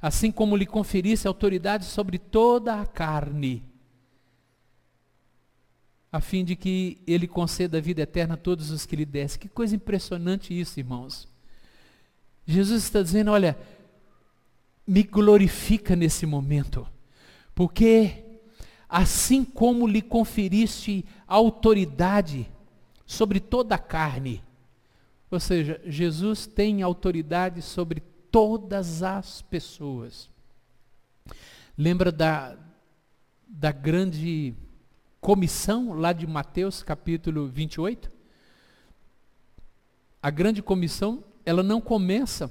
Assim 0.00 0.30
como 0.30 0.56
lhe 0.56 0.66
conferisse 0.66 1.26
autoridade 1.26 1.84
sobre 1.84 2.18
toda 2.18 2.80
a 2.80 2.86
carne, 2.86 3.64
a 6.12 6.20
fim 6.20 6.44
de 6.44 6.54
que 6.54 7.02
ele 7.06 7.26
conceda 7.26 7.78
a 7.78 7.80
vida 7.80 8.02
eterna 8.02 8.34
a 8.34 8.36
todos 8.36 8.70
os 8.70 8.86
que 8.86 8.94
lhe 8.94 9.04
desse. 9.04 9.38
Que 9.38 9.48
coisa 9.48 9.74
impressionante 9.74 10.58
isso, 10.58 10.78
irmãos. 10.78 11.26
Jesus 12.46 12.84
está 12.84 13.02
dizendo: 13.02 13.32
olha, 13.32 13.58
me 14.86 15.02
glorifica 15.02 15.96
nesse 15.96 16.24
momento, 16.24 16.86
porque 17.54 18.22
assim 18.88 19.44
como 19.44 19.88
lhe 19.88 20.02
conferiste 20.02 21.04
autoridade 21.26 22.48
sobre 23.04 23.40
toda 23.40 23.74
a 23.74 23.78
carne, 23.78 24.42
ou 25.30 25.40
seja, 25.40 25.80
Jesus 25.84 26.46
tem 26.46 26.82
autoridade 26.82 27.60
sobre 27.60 28.00
todas 28.34 29.00
as 29.00 29.42
pessoas. 29.42 30.28
Lembra 31.78 32.10
da, 32.10 32.58
da 33.46 33.70
grande 33.70 34.52
comissão 35.20 35.92
lá 35.92 36.12
de 36.12 36.26
Mateus 36.26 36.82
capítulo 36.82 37.46
28? 37.46 38.10
A 40.20 40.30
grande 40.30 40.64
comissão, 40.64 41.22
ela 41.46 41.62
não 41.62 41.80
começa 41.80 42.50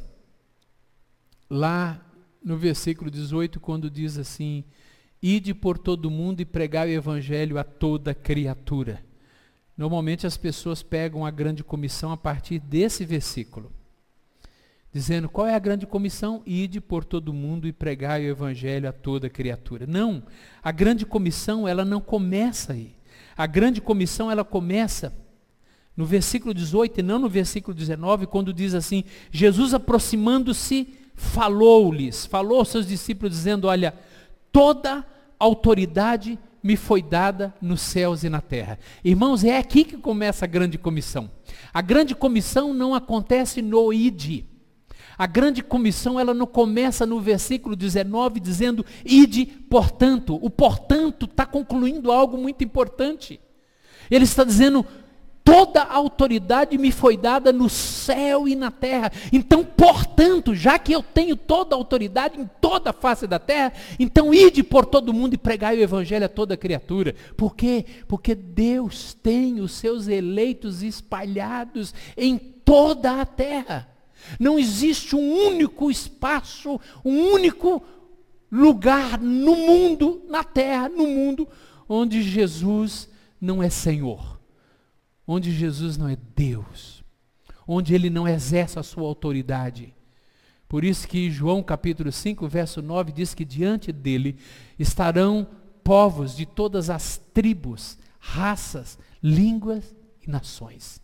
lá 1.49 2.01
no 2.41 2.55
versículo 2.57 3.11
18, 3.11 3.59
quando 3.59 3.89
diz 3.89 4.17
assim: 4.17 4.63
Ide 5.21 5.53
por 5.53 5.77
todo 5.77 6.09
mundo 6.09 6.39
e 6.39 6.45
pregai 6.45 6.91
o 6.91 6.97
evangelho 6.97 7.57
a 7.57 7.63
toda 7.65 8.15
criatura. 8.15 9.03
Normalmente 9.75 10.25
as 10.25 10.37
pessoas 10.37 10.81
pegam 10.81 11.25
a 11.25 11.29
grande 11.29 11.61
comissão 11.61 12.13
a 12.13 12.15
partir 12.15 12.59
desse 12.59 13.03
versículo, 13.03 13.69
dizendo 14.93 15.27
qual 15.27 15.47
é 15.47 15.55
a 15.55 15.59
grande 15.59 15.87
comissão? 15.87 16.43
Ide 16.45 16.79
por 16.79 17.03
todo 17.03 17.33
mundo 17.33 17.67
e 17.67 17.73
pregai 17.73 18.25
o 18.25 18.29
evangelho 18.29 18.87
a 18.87 18.93
toda 18.93 19.29
criatura. 19.29 19.87
Não, 19.87 20.23
a 20.61 20.71
grande 20.71 21.05
comissão 21.05 21.67
ela 21.67 21.83
não 21.83 21.99
começa 21.99 22.73
aí. 22.73 22.95
A 23.35 23.47
grande 23.47 23.81
comissão 23.81 24.29
ela 24.29 24.43
começa 24.43 25.11
no 25.97 26.05
versículo 26.05 26.53
18 26.53 26.99
e 26.99 27.03
não 27.03 27.17
no 27.17 27.27
versículo 27.27 27.75
19, 27.75 28.27
quando 28.27 28.53
diz 28.53 28.75
assim: 28.75 29.03
Jesus 29.31 29.73
aproximando-se, 29.73 30.93
falou-lhes, 31.15 32.27
falou 32.27 32.59
aos 32.59 32.69
seus 32.69 32.85
discípulos, 32.85 33.35
dizendo: 33.35 33.67
Olha, 33.67 33.95
toda 34.51 35.03
autoridade 35.39 36.37
me 36.61 36.77
foi 36.77 37.01
dada 37.01 37.53
nos 37.59 37.81
céus 37.81 38.23
e 38.23 38.29
na 38.29 38.39
terra. 38.39 38.79
Irmãos, 39.03 39.43
é 39.43 39.57
aqui 39.57 39.83
que 39.83 39.97
começa 39.97 40.45
a 40.45 40.47
grande 40.47 40.77
comissão. 40.77 41.29
A 41.73 41.81
grande 41.81 42.15
comissão 42.15 42.73
não 42.73 42.93
acontece 42.95 43.61
no 43.61 43.91
id. 43.91 44.52
A 45.17 45.27
grande 45.27 45.61
comissão, 45.63 46.19
ela 46.19 46.33
não 46.33 46.47
começa 46.47 47.05
no 47.05 47.19
versículo 47.19 47.75
19 47.75 48.39
dizendo, 48.39 48.85
ide, 49.05 49.45
portanto. 49.45 50.39
O 50.41 50.49
portanto 50.49 51.25
está 51.25 51.45
concluindo 51.45 52.11
algo 52.11 52.37
muito 52.37 52.63
importante. 52.63 53.39
Ele 54.09 54.23
está 54.23 54.43
dizendo, 54.43 54.85
toda 55.43 55.83
autoridade 55.83 56.77
me 56.77 56.91
foi 56.91 57.17
dada 57.17 57.51
no 57.51 57.69
céu 57.69 58.47
e 58.47 58.55
na 58.55 58.71
terra. 58.71 59.11
Então, 59.31 59.63
portanto, 59.63 60.55
já 60.55 60.79
que 60.79 60.93
eu 60.93 61.03
tenho 61.03 61.35
toda 61.35 61.75
autoridade 61.75 62.39
em 62.39 62.49
toda 62.61 62.89
a 62.89 62.93
face 62.93 63.27
da 63.27 63.39
terra, 63.39 63.73
então 63.99 64.33
ide 64.33 64.63
por 64.63 64.85
todo 64.85 65.13
mundo 65.13 65.33
e 65.33 65.37
pregai 65.37 65.77
o 65.77 65.81
evangelho 65.81 66.25
a 66.25 66.29
toda 66.29 66.57
criatura. 66.57 67.13
Por 67.35 67.55
quê? 67.55 67.85
Porque 68.07 68.33
Deus 68.33 69.13
tem 69.13 69.59
os 69.59 69.73
seus 69.73 70.07
eleitos 70.07 70.81
espalhados 70.81 71.93
em 72.17 72.37
toda 72.37 73.21
a 73.21 73.25
terra. 73.25 73.92
Não 74.39 74.59
existe 74.59 75.15
um 75.15 75.47
único 75.47 75.89
espaço, 75.89 76.79
um 77.03 77.31
único 77.31 77.83
lugar 78.51 79.19
no 79.19 79.55
mundo, 79.55 80.21
na 80.27 80.43
terra, 80.43 80.89
no 80.89 81.07
mundo, 81.07 81.47
onde 81.87 82.21
Jesus 82.21 83.09
não 83.41 83.61
é 83.61 83.69
Senhor 83.69 84.33
onde 85.27 85.51
Jesus 85.51 85.97
não 85.97 86.07
é 86.07 86.17
Deus, 86.35 87.03
onde 87.67 87.93
ele 87.93 88.09
não 88.09 88.27
exerce 88.27 88.77
a 88.77 88.83
sua 88.83 89.03
autoridade. 89.03 89.93
Por 90.67 90.83
isso 90.83 91.07
que 91.07 91.31
João 91.31 91.61
capítulo 91.61 92.11
5, 92.11 92.47
verso 92.47 92.81
9 92.81 93.11
diz 93.11 93.33
que 93.33 93.45
diante 93.45 93.91
dele 93.91 94.37
estarão 94.77 95.47
povos 95.83 96.35
de 96.35 96.45
todas 96.45 96.89
as 96.89 97.17
tribos, 97.33 97.97
raças, 98.19 98.97
línguas 99.21 99.95
e 100.25 100.29
nações. 100.29 101.01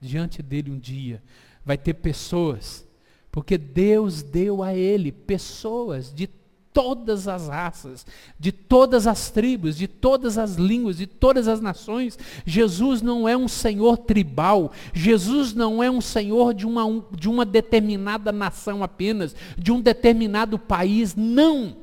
Diante 0.00 0.42
dele 0.42 0.70
um 0.70 0.78
dia 0.78 1.22
vai 1.68 1.76
ter 1.76 1.92
pessoas, 1.92 2.88
porque 3.30 3.58
Deus 3.58 4.22
deu 4.22 4.62
a 4.62 4.74
ele 4.74 5.12
pessoas 5.12 6.10
de 6.14 6.26
todas 6.72 7.28
as 7.28 7.46
raças, 7.46 8.06
de 8.38 8.50
todas 8.50 9.06
as 9.06 9.30
tribos, 9.30 9.76
de 9.76 9.86
todas 9.86 10.38
as 10.38 10.54
línguas, 10.54 10.96
de 10.96 11.06
todas 11.06 11.46
as 11.46 11.60
nações. 11.60 12.18
Jesus 12.46 13.02
não 13.02 13.28
é 13.28 13.36
um 13.36 13.46
senhor 13.46 13.98
tribal, 13.98 14.72
Jesus 14.94 15.52
não 15.52 15.82
é 15.82 15.90
um 15.90 16.00
senhor 16.00 16.54
de 16.54 16.66
uma, 16.66 17.04
de 17.14 17.28
uma 17.28 17.44
determinada 17.44 18.32
nação 18.32 18.82
apenas, 18.82 19.36
de 19.58 19.70
um 19.70 19.82
determinado 19.82 20.58
país, 20.58 21.14
não. 21.14 21.76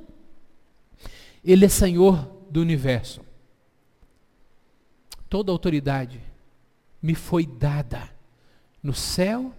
Ele 1.43 1.63
é 1.63 1.69
senhor 1.69 2.27
do 2.49 2.59
universo. 2.59 3.21
Toda 5.29 5.51
autoridade 5.51 6.19
me 7.03 7.13
foi 7.13 7.45
dada 7.45 8.09
no 8.81 8.91
céu 8.91 9.53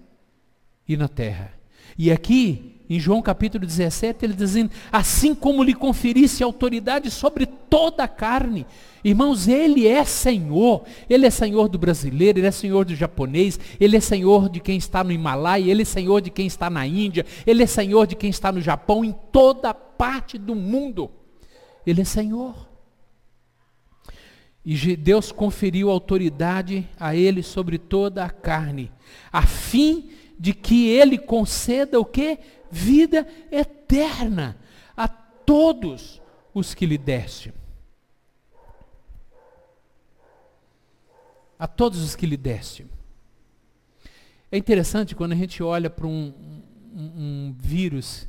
e 0.88 0.96
na 0.96 1.09
terra. 1.09 1.53
E 1.99 2.11
aqui 2.11 2.77
em 2.88 3.01
João 3.01 3.20
capítulo 3.20 3.66
17, 3.66 4.25
ele 4.25 4.33
dizendo, 4.33 4.70
assim 4.92 5.35
como 5.35 5.62
lhe 5.62 5.75
conferisse 5.75 6.42
autoridade 6.42 7.11
sobre 7.11 7.44
toda 7.44 8.05
a 8.05 8.09
carne. 8.09 8.64
Irmãos, 9.03 9.49
ele 9.49 9.88
é 9.88 10.05
Senhor. 10.05 10.85
Ele 11.11 11.27
é 11.27 11.31
Senhor 11.31 11.68
do 11.68 11.79
brasileiro, 11.79 12.38
ele 12.38 12.46
é 12.46 12.53
Senhor 12.53 12.85
do 12.85 12.94
japonês, 12.94 13.59
ele 13.81 13.96
é 13.96 14.01
Senhor 14.01 14.49
de 14.49 14.61
quem 14.61 14.77
está 14.77 15.03
no 15.03 15.11
Himalaia, 15.11 15.68
ele 15.68 15.83
é 15.83 15.85
Senhor 15.85 16.20
de 16.20 16.31
quem 16.31 16.46
está 16.46 16.70
na 16.70 16.87
Índia, 16.87 17.27
ele 17.44 17.62
é 17.62 17.66
Senhor 17.66 18.07
de 18.07 18.14
quem 18.14 18.31
está 18.31 18.53
no 18.53 18.61
Japão, 18.61 19.05
em 19.05 19.14
toda 19.33 19.75
parte 19.75 20.38
do 20.38 20.55
mundo. 20.55 21.11
Ele 21.85 22.03
é 22.03 22.05
Senhor. 22.05 22.68
E 24.64 24.96
Deus 24.96 25.31
conferiu 25.31 25.90
autoridade 25.90 26.88
a 26.99 27.14
ele 27.14 27.42
sobre 27.42 27.79
toda 27.79 28.25
a 28.25 28.31
carne, 28.31 28.90
a 29.33 29.42
fim 29.42 30.11
de 30.38 30.53
que 30.53 30.88
ele 30.88 31.18
conceda 31.18 31.99
o 31.99 32.05
que? 32.05 32.38
vida 32.70 33.27
eterna 33.51 34.57
a 34.96 35.09
todos 35.09 36.20
os 36.53 36.75
que 36.75 36.87
lhe 36.87 36.99
deste. 36.99 37.53
A 41.59 41.66
todos 41.66 42.01
os 42.01 42.14
que 42.14 42.27
lhe 42.27 42.37
deste. 42.37 42.87
É 44.53 44.59
interessante 44.59 45.14
quando 45.14 45.33
a 45.33 45.37
gente 45.37 45.62
olha 45.62 45.88
para 45.88 46.07
um, 46.07 46.33
um, 46.94 47.03
um 47.03 47.57
vírus 47.59 48.29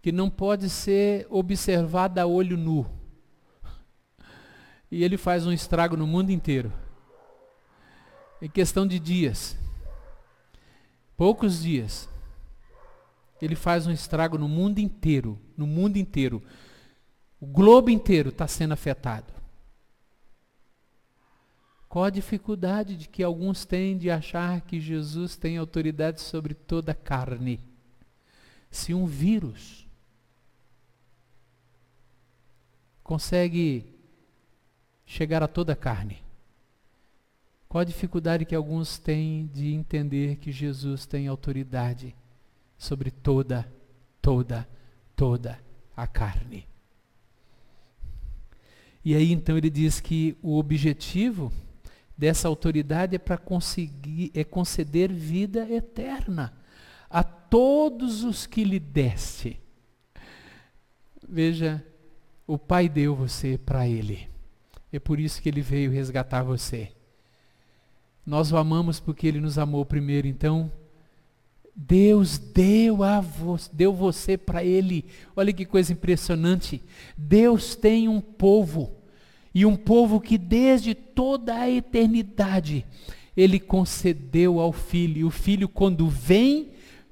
que 0.00 0.10
não 0.10 0.30
pode 0.30 0.70
ser 0.70 1.26
observado 1.28 2.18
a 2.20 2.26
olho 2.26 2.56
nu. 2.56 2.86
E 4.90 5.04
ele 5.04 5.18
faz 5.18 5.46
um 5.46 5.52
estrago 5.52 5.96
no 5.96 6.06
mundo 6.06 6.30
inteiro. 6.30 6.72
Em 8.40 8.48
questão 8.48 8.86
de 8.86 8.98
dias. 8.98 9.58
Poucos 11.18 11.60
dias 11.60 12.08
ele 13.42 13.56
faz 13.56 13.88
um 13.88 13.90
estrago 13.90 14.38
no 14.38 14.48
mundo 14.48 14.78
inteiro, 14.78 15.36
no 15.56 15.66
mundo 15.66 15.96
inteiro. 15.96 16.40
O 17.40 17.46
globo 17.46 17.90
inteiro 17.90 18.28
está 18.28 18.46
sendo 18.46 18.72
afetado. 18.72 19.32
Qual 21.88 22.04
a 22.04 22.10
dificuldade 22.10 22.96
de 22.96 23.08
que 23.08 23.24
alguns 23.24 23.64
têm 23.64 23.98
de 23.98 24.08
achar 24.08 24.60
que 24.60 24.80
Jesus 24.80 25.34
tem 25.34 25.56
autoridade 25.56 26.20
sobre 26.20 26.54
toda 26.54 26.92
a 26.92 26.94
carne? 26.94 27.58
Se 28.70 28.94
um 28.94 29.04
vírus 29.04 29.88
consegue 33.02 33.92
chegar 35.04 35.42
a 35.42 35.48
toda 35.48 35.72
a 35.72 35.76
carne, 35.76 36.22
qual 37.68 37.82
a 37.82 37.84
dificuldade 37.84 38.44
que 38.44 38.54
alguns 38.54 38.98
têm 38.98 39.46
de 39.52 39.74
entender 39.74 40.36
que 40.36 40.50
Jesus 40.50 41.04
tem 41.04 41.28
autoridade 41.28 42.16
sobre 42.78 43.10
toda, 43.10 43.70
toda, 44.22 44.66
toda 45.14 45.58
a 45.96 46.06
carne. 46.06 46.66
E 49.04 49.14
aí 49.14 49.32
então 49.32 49.56
ele 49.56 49.68
diz 49.68 50.00
que 50.00 50.36
o 50.42 50.58
objetivo 50.58 51.52
dessa 52.16 52.48
autoridade 52.48 53.16
é 53.16 53.18
para 53.18 53.36
conseguir 53.36 54.30
é 54.34 54.44
conceder 54.44 55.12
vida 55.12 55.70
eterna 55.70 56.52
a 57.10 57.22
todos 57.22 58.24
os 58.24 58.46
que 58.46 58.64
lhe 58.64 58.78
deste. 58.78 59.60
Veja, 61.26 61.84
o 62.46 62.58
Pai 62.58 62.88
deu 62.88 63.14
você 63.14 63.58
para 63.58 63.86
ele. 63.86 64.28
É 64.92 64.98
por 64.98 65.20
isso 65.20 65.40
que 65.40 65.48
ele 65.48 65.60
veio 65.60 65.90
resgatar 65.90 66.42
você. 66.42 66.92
Nós 68.28 68.52
o 68.52 68.58
amamos 68.58 69.00
porque 69.00 69.26
ele 69.26 69.40
nos 69.40 69.56
amou 69.56 69.86
primeiro, 69.86 70.28
então 70.28 70.70
Deus 71.74 72.36
deu 72.36 73.02
a 73.02 73.22
vo 73.22 73.56
deu 73.72 73.90
você 73.90 74.36
para 74.36 74.62
ele. 74.62 75.06
Olha 75.34 75.50
que 75.50 75.64
coisa 75.64 75.94
impressionante. 75.94 76.82
Deus 77.16 77.74
tem 77.74 78.06
um 78.06 78.20
povo 78.20 78.92
e 79.54 79.64
um 79.64 79.74
povo 79.74 80.20
que 80.20 80.36
desde 80.36 80.94
toda 80.94 81.54
a 81.54 81.70
eternidade 81.70 82.84
ele 83.34 83.58
concedeu 83.58 84.60
ao 84.60 84.74
filho. 84.74 85.20
E 85.20 85.24
o 85.24 85.30
filho 85.30 85.66
quando 85.66 86.06
vem, 86.06 86.68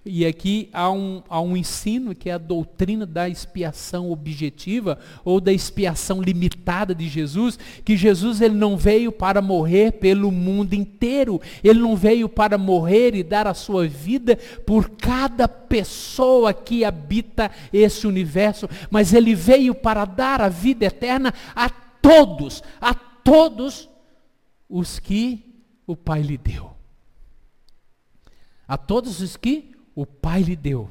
E 0.09 0.25
aqui 0.25 0.71
há 0.73 0.89
um, 0.89 1.21
há 1.29 1.41
um 1.41 1.57
ensino 1.57 2.15
que 2.15 2.31
é 2.31 2.35
a 2.35 2.39
doutrina 2.39 3.05
da 3.05 3.29
expiação 3.29 4.13
objetiva 4.13 5.01
ou 5.25 5.41
da 5.41 5.53
expiação 5.53 6.23
limitada 6.23 6.95
de 6.95 7.09
Jesus, 7.09 7.59
que 7.85 7.97
Jesus 7.97 8.41
ele 8.41 8.55
não 8.55 8.77
veio 8.77 9.11
para 9.11 9.43
morrer 9.43 9.95
pelo 9.95 10.31
mundo 10.31 10.75
inteiro, 10.75 11.41
ele 11.63 11.81
não 11.81 11.97
veio 11.97 12.29
para 12.29 12.57
morrer 12.57 13.17
e 13.17 13.25
dar 13.25 13.49
a 13.49 13.55
sua 13.55 13.89
vida 13.89 14.37
por 14.65 14.91
cada 14.91 15.49
pessoa 15.49 16.55
que 16.55 16.85
habita 16.85 17.51
esse 17.73 18.07
universo, 18.07 18.69
mas 18.89 19.13
ele 19.13 19.35
veio 19.35 19.75
para 19.75 20.05
dar 20.05 20.41
a 20.41 20.49
vida 20.49 20.87
eterna 20.87 21.35
a 21.53 21.69
todos, 21.69 22.63
a 22.81 22.95
todos 22.95 23.91
os 24.71 25.01
que 25.01 25.65
o 25.85 25.97
Pai 25.97 26.23
lhe 26.23 26.39
deu. 26.39 26.71
A 28.69 28.77
todos 28.77 29.21
os 29.21 29.37
que 29.37 29.76
o 29.97 30.05
Pai 30.05 30.43
lhe 30.43 30.55
deu. 30.55 30.91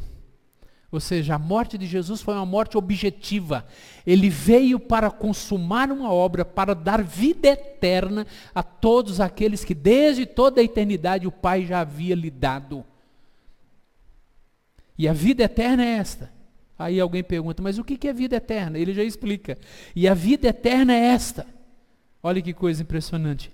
Ou 0.92 1.00
seja, 1.00 1.36
a 1.36 1.40
morte 1.40 1.78
de 1.78 1.86
Jesus 1.86 2.22
foi 2.22 2.34
uma 2.34 2.46
morte 2.46 2.78
objetiva. 2.78 3.66
Ele 4.06 4.30
veio 4.30 4.80
para 4.80 5.12
consumar 5.12 5.92
uma 5.92 6.12
obra, 6.12 6.44
para 6.44 6.74
dar 6.74 7.04
vida 7.04 7.50
eterna 7.50 8.26
a 8.54 8.64
todos 8.64 9.22
aqueles 9.22 9.64
que 9.64 9.76
desde 9.76 10.26
toda 10.26 10.60
a 10.60 10.64
eternidade 10.64 11.28
o 11.28 11.32
Pai 11.32 11.66
já 11.66 11.82
havia 11.82 12.16
lhe 12.16 12.32
dado. 12.32 12.84
E 14.98 15.08
a 15.08 15.14
vida 15.14 15.44
eterna 15.44 15.84
é 15.86 15.98
esta. 15.98 16.32
Aí 16.80 17.00
alguém 17.00 17.24
pergunta, 17.24 17.62
mas 17.62 17.78
o 17.78 17.84
que 17.84 18.08
é 18.08 18.14
vida 18.14 18.38
eterna? 18.38 18.80
Ele 18.80 18.94
já 18.94 19.04
explica. 19.04 19.58
E 19.96 20.08
a 20.08 20.14
vida 20.14 20.48
eterna 20.48 20.94
é 20.94 21.08
esta. 21.08 21.46
Olha 22.24 22.42
que 22.42 22.54
coisa 22.54 22.82
impressionante. 22.82 23.52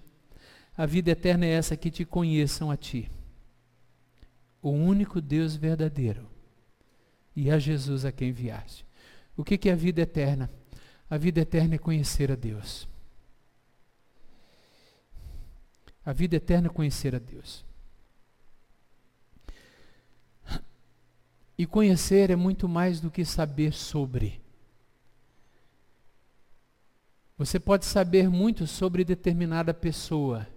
A 0.77 0.85
vida 0.85 1.11
eterna 1.11 1.45
é 1.45 1.49
essa 1.49 1.75
que 1.75 1.91
te 1.91 2.05
conheçam 2.05 2.71
a 2.71 2.77
ti 2.77 3.09
o 4.61 4.69
único 4.69 5.19
Deus 5.19 5.55
verdadeiro, 5.55 6.27
e 7.35 7.49
a 7.49 7.57
Jesus 7.57 8.05
a 8.05 8.11
quem 8.11 8.29
enviaste. 8.29 8.85
O 9.35 9.43
que, 9.43 9.57
que 9.57 9.69
é 9.69 9.73
a 9.73 9.75
vida 9.75 10.01
eterna? 10.01 10.51
A 11.09 11.17
vida 11.17 11.41
eterna 11.41 11.75
é 11.75 11.77
conhecer 11.77 12.31
a 12.31 12.35
Deus. 12.35 12.87
A 16.05 16.13
vida 16.13 16.35
eterna 16.35 16.67
é 16.67 16.69
conhecer 16.69 17.15
a 17.15 17.19
Deus. 17.19 17.65
E 21.57 21.65
conhecer 21.65 22.29
é 22.29 22.35
muito 22.35 22.67
mais 22.67 22.99
do 22.99 23.11
que 23.11 23.23
saber 23.23 23.71
sobre. 23.73 24.41
Você 27.37 27.59
pode 27.59 27.85
saber 27.85 28.29
muito 28.29 28.67
sobre 28.67 29.03
determinada 29.03 29.73
pessoa, 29.73 30.47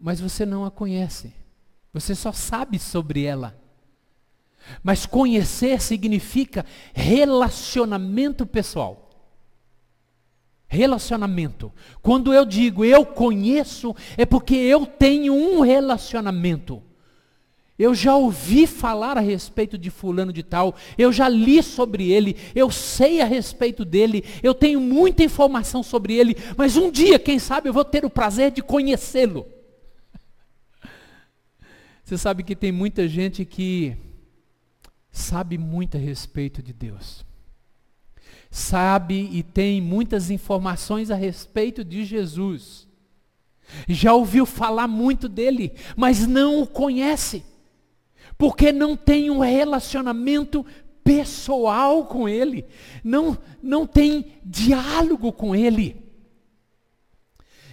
mas 0.00 0.20
você 0.20 0.46
não 0.46 0.64
a 0.64 0.70
conhece. 0.70 1.34
Você 1.92 2.14
só 2.14 2.32
sabe 2.32 2.78
sobre 2.78 3.24
ela. 3.24 3.58
Mas 4.82 5.06
conhecer 5.06 5.80
significa 5.80 6.64
relacionamento 6.92 8.46
pessoal. 8.46 9.08
Relacionamento. 10.66 11.72
Quando 12.02 12.32
eu 12.32 12.44
digo 12.44 12.84
eu 12.84 13.06
conheço, 13.06 13.96
é 14.16 14.26
porque 14.26 14.54
eu 14.54 14.84
tenho 14.84 15.32
um 15.32 15.60
relacionamento. 15.60 16.82
Eu 17.78 17.94
já 17.94 18.14
ouvi 18.16 18.66
falar 18.66 19.16
a 19.16 19.20
respeito 19.20 19.78
de 19.78 19.88
fulano 19.88 20.32
de 20.32 20.42
tal, 20.42 20.74
eu 20.98 21.12
já 21.12 21.28
li 21.28 21.62
sobre 21.62 22.10
ele, 22.10 22.36
eu 22.52 22.72
sei 22.72 23.20
a 23.20 23.24
respeito 23.24 23.84
dele, 23.84 24.24
eu 24.42 24.52
tenho 24.52 24.80
muita 24.80 25.22
informação 25.22 25.80
sobre 25.80 26.14
ele, 26.14 26.36
mas 26.56 26.76
um 26.76 26.90
dia, 26.90 27.20
quem 27.20 27.38
sabe, 27.38 27.68
eu 27.68 27.72
vou 27.72 27.84
ter 27.84 28.04
o 28.04 28.10
prazer 28.10 28.50
de 28.50 28.62
conhecê-lo. 28.62 29.46
Você 32.08 32.16
sabe 32.16 32.42
que 32.42 32.56
tem 32.56 32.72
muita 32.72 33.06
gente 33.06 33.44
que 33.44 33.94
sabe 35.10 35.58
muito 35.58 35.98
a 35.98 36.00
respeito 36.00 36.62
de 36.62 36.72
Deus. 36.72 37.22
Sabe 38.50 39.28
e 39.30 39.42
tem 39.42 39.78
muitas 39.78 40.30
informações 40.30 41.10
a 41.10 41.14
respeito 41.14 41.84
de 41.84 42.06
Jesus. 42.06 42.88
Já 43.86 44.14
ouviu 44.14 44.46
falar 44.46 44.88
muito 44.88 45.28
dele, 45.28 45.74
mas 45.94 46.26
não 46.26 46.62
o 46.62 46.66
conhece. 46.66 47.44
Porque 48.38 48.72
não 48.72 48.96
tem 48.96 49.28
um 49.28 49.40
relacionamento 49.40 50.64
pessoal 51.04 52.06
com 52.06 52.26
ele. 52.26 52.64
Não, 53.04 53.36
não 53.62 53.86
tem 53.86 54.32
diálogo 54.42 55.30
com 55.30 55.54
ele. 55.54 55.94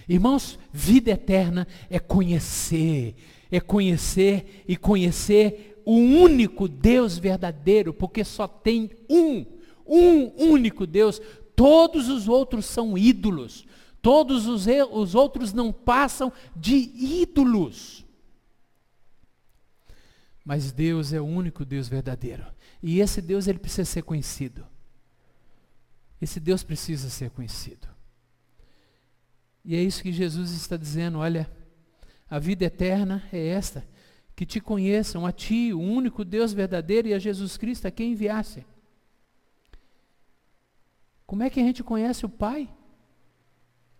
Irmãos, 0.06 0.58
vida 0.70 1.10
eterna 1.12 1.66
é 1.88 1.98
conhecer 1.98 3.16
é 3.50 3.60
conhecer 3.60 4.64
e 4.66 4.76
conhecer 4.76 5.82
o 5.84 5.94
único 5.94 6.66
Deus 6.66 7.16
verdadeiro, 7.16 7.94
porque 7.94 8.24
só 8.24 8.48
tem 8.48 8.90
um, 9.08 9.46
um 9.86 10.50
único 10.50 10.86
Deus. 10.86 11.20
Todos 11.54 12.08
os 12.08 12.28
outros 12.28 12.66
são 12.66 12.98
ídolos. 12.98 13.64
Todos 14.02 14.46
os, 14.46 14.66
os 14.90 15.14
outros 15.14 15.52
não 15.52 15.72
passam 15.72 16.32
de 16.54 16.74
ídolos. 16.76 18.04
Mas 20.44 20.70
Deus 20.70 21.12
é 21.12 21.20
o 21.20 21.24
único 21.24 21.64
Deus 21.64 21.88
verdadeiro. 21.88 22.44
E 22.82 23.00
esse 23.00 23.20
Deus 23.20 23.46
ele 23.46 23.58
precisa 23.58 23.84
ser 23.84 24.02
conhecido. 24.02 24.66
Esse 26.20 26.38
Deus 26.38 26.62
precisa 26.62 27.10
ser 27.10 27.30
conhecido. 27.30 27.88
E 29.64 29.74
é 29.74 29.82
isso 29.82 30.02
que 30.02 30.12
Jesus 30.12 30.52
está 30.52 30.76
dizendo, 30.76 31.18
olha, 31.18 31.50
a 32.28 32.38
vida 32.38 32.64
eterna 32.64 33.22
é 33.32 33.48
esta: 33.48 33.86
que 34.34 34.44
te 34.44 34.60
conheçam 34.60 35.24
a 35.24 35.32
ti, 35.32 35.72
o 35.72 35.80
único 35.80 36.24
Deus 36.24 36.52
verdadeiro, 36.52 37.08
e 37.08 37.14
a 37.14 37.18
Jesus 37.18 37.56
Cristo 37.56 37.86
a 37.86 37.90
quem 37.90 38.12
enviasse. 38.12 38.64
Como 41.26 41.42
é 41.42 41.50
que 41.50 41.58
a 41.58 41.62
gente 41.62 41.82
conhece 41.82 42.24
o 42.24 42.28
Pai? 42.28 42.68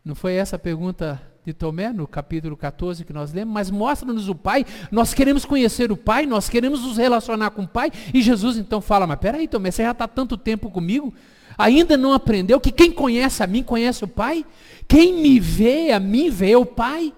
Não 0.04 0.14
foi 0.14 0.34
essa 0.34 0.54
a 0.54 0.58
pergunta 0.58 1.20
de 1.44 1.52
Tomé 1.52 1.92
no 1.92 2.06
capítulo 2.06 2.56
14 2.56 3.04
que 3.04 3.12
nós 3.12 3.32
lemos? 3.32 3.52
Mas 3.52 3.70
mostra-nos 3.70 4.28
o 4.28 4.34
Pai. 4.34 4.64
Nós 4.92 5.12
queremos 5.12 5.44
conhecer 5.44 5.90
o 5.90 5.96
Pai, 5.96 6.26
nós 6.26 6.48
queremos 6.48 6.82
nos 6.82 6.96
relacionar 6.96 7.50
com 7.50 7.62
o 7.62 7.68
Pai. 7.68 7.90
E 8.12 8.22
Jesus 8.22 8.56
então 8.56 8.80
fala: 8.80 9.06
Mas 9.06 9.18
peraí, 9.18 9.48
Tomé, 9.48 9.70
você 9.70 9.82
já 9.82 9.90
está 9.90 10.06
tanto 10.06 10.36
tempo 10.36 10.70
comigo? 10.70 11.12
Ainda 11.58 11.96
não 11.96 12.12
aprendeu 12.12 12.60
que 12.60 12.70
quem 12.70 12.92
conhece 12.92 13.42
a 13.42 13.46
mim 13.46 13.62
conhece 13.62 14.04
o 14.04 14.08
Pai? 14.08 14.44
Quem 14.86 15.14
me 15.14 15.40
vê 15.40 15.90
a 15.90 15.98
mim 15.98 16.30
vê 16.30 16.54
o 16.54 16.66
Pai? 16.66 17.12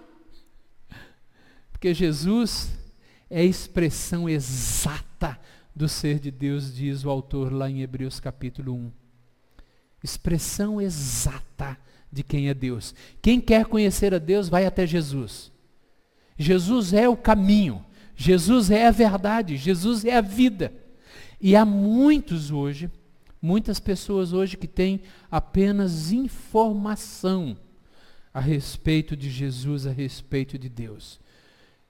Porque 1.79 1.95
Jesus 1.95 2.73
é 3.31 3.39
a 3.39 3.45
expressão 3.45 4.29
exata 4.29 5.39
do 5.77 5.89
ser 5.89 6.19
de 6.19 6.29
Deus, 6.29 6.75
diz 6.75 7.05
o 7.05 7.09
autor 7.09 7.53
lá 7.53 7.71
em 7.71 7.83
Hebreus 7.83 8.19
capítulo 8.19 8.75
1. 8.75 8.91
Expressão 10.03 10.81
exata 10.81 11.79
de 12.11 12.25
quem 12.25 12.49
é 12.49 12.55
Deus. 12.55 12.93
Quem 13.23 13.41
quer 13.41 13.65
conhecer 13.65 14.13
a 14.13 14.19
Deus 14.19 14.49
vai 14.49 14.67
até 14.67 14.85
Jesus. 14.89 15.53
Jesus 16.37 16.93
é 16.93 17.09
o 17.09 17.17
caminho, 17.17 17.85
Jesus 18.17 18.73
é 18.73 18.89
a 18.89 18.91
verdade, 18.91 19.57
Jesus 19.57 20.05
é 20.05 20.17
a 20.17 20.21
vida. 20.21 20.73
E 21.41 21.55
há 21.55 21.65
muitos 21.65 22.51
hoje, 22.51 22.91
muitas 23.41 23.79
pessoas 23.79 24.33
hoje 24.33 24.57
que 24.57 24.67
têm 24.67 25.03
apenas 25.31 26.11
informação 26.11 27.57
a 28.35 28.41
respeito 28.41 29.17
de 29.17 29.31
Jesus, 29.31 29.87
a 29.87 29.93
respeito 29.93 30.59
de 30.59 30.69
Deus 30.69 31.21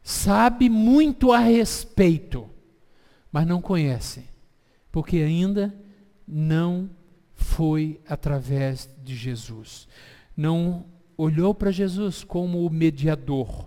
sabe 0.09 0.71
muito 0.71 1.33
a 1.33 1.39
respeito, 1.39 2.49
mas 3.31 3.47
não 3.47 3.61
conhece, 3.61 4.25
porque 4.91 5.19
ainda 5.19 5.79
não 6.27 6.89
foi 7.35 8.01
através 8.09 8.89
de 9.05 9.15
Jesus. 9.15 9.87
Não 10.35 10.87
olhou 11.15 11.55
para 11.55 11.71
Jesus 11.71 12.25
como 12.25 12.65
o 12.65 12.71
mediador. 12.71 13.67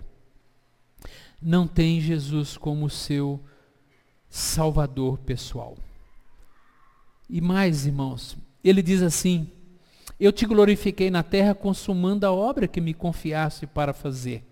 Não 1.39 1.67
tem 1.67 2.01
Jesus 2.01 2.57
como 2.57 2.89
seu 2.89 3.39
salvador 4.27 5.19
pessoal. 5.19 5.77
E 7.29 7.39
mais, 7.39 7.85
irmãos, 7.85 8.35
ele 8.63 8.81
diz 8.81 9.03
assim: 9.03 9.47
Eu 10.19 10.31
te 10.31 10.47
glorifiquei 10.47 11.11
na 11.11 11.21
terra 11.21 11.53
consumando 11.53 12.25
a 12.25 12.31
obra 12.31 12.67
que 12.67 12.81
me 12.81 12.95
confiaste 12.95 13.67
para 13.67 13.93
fazer. 13.93 14.50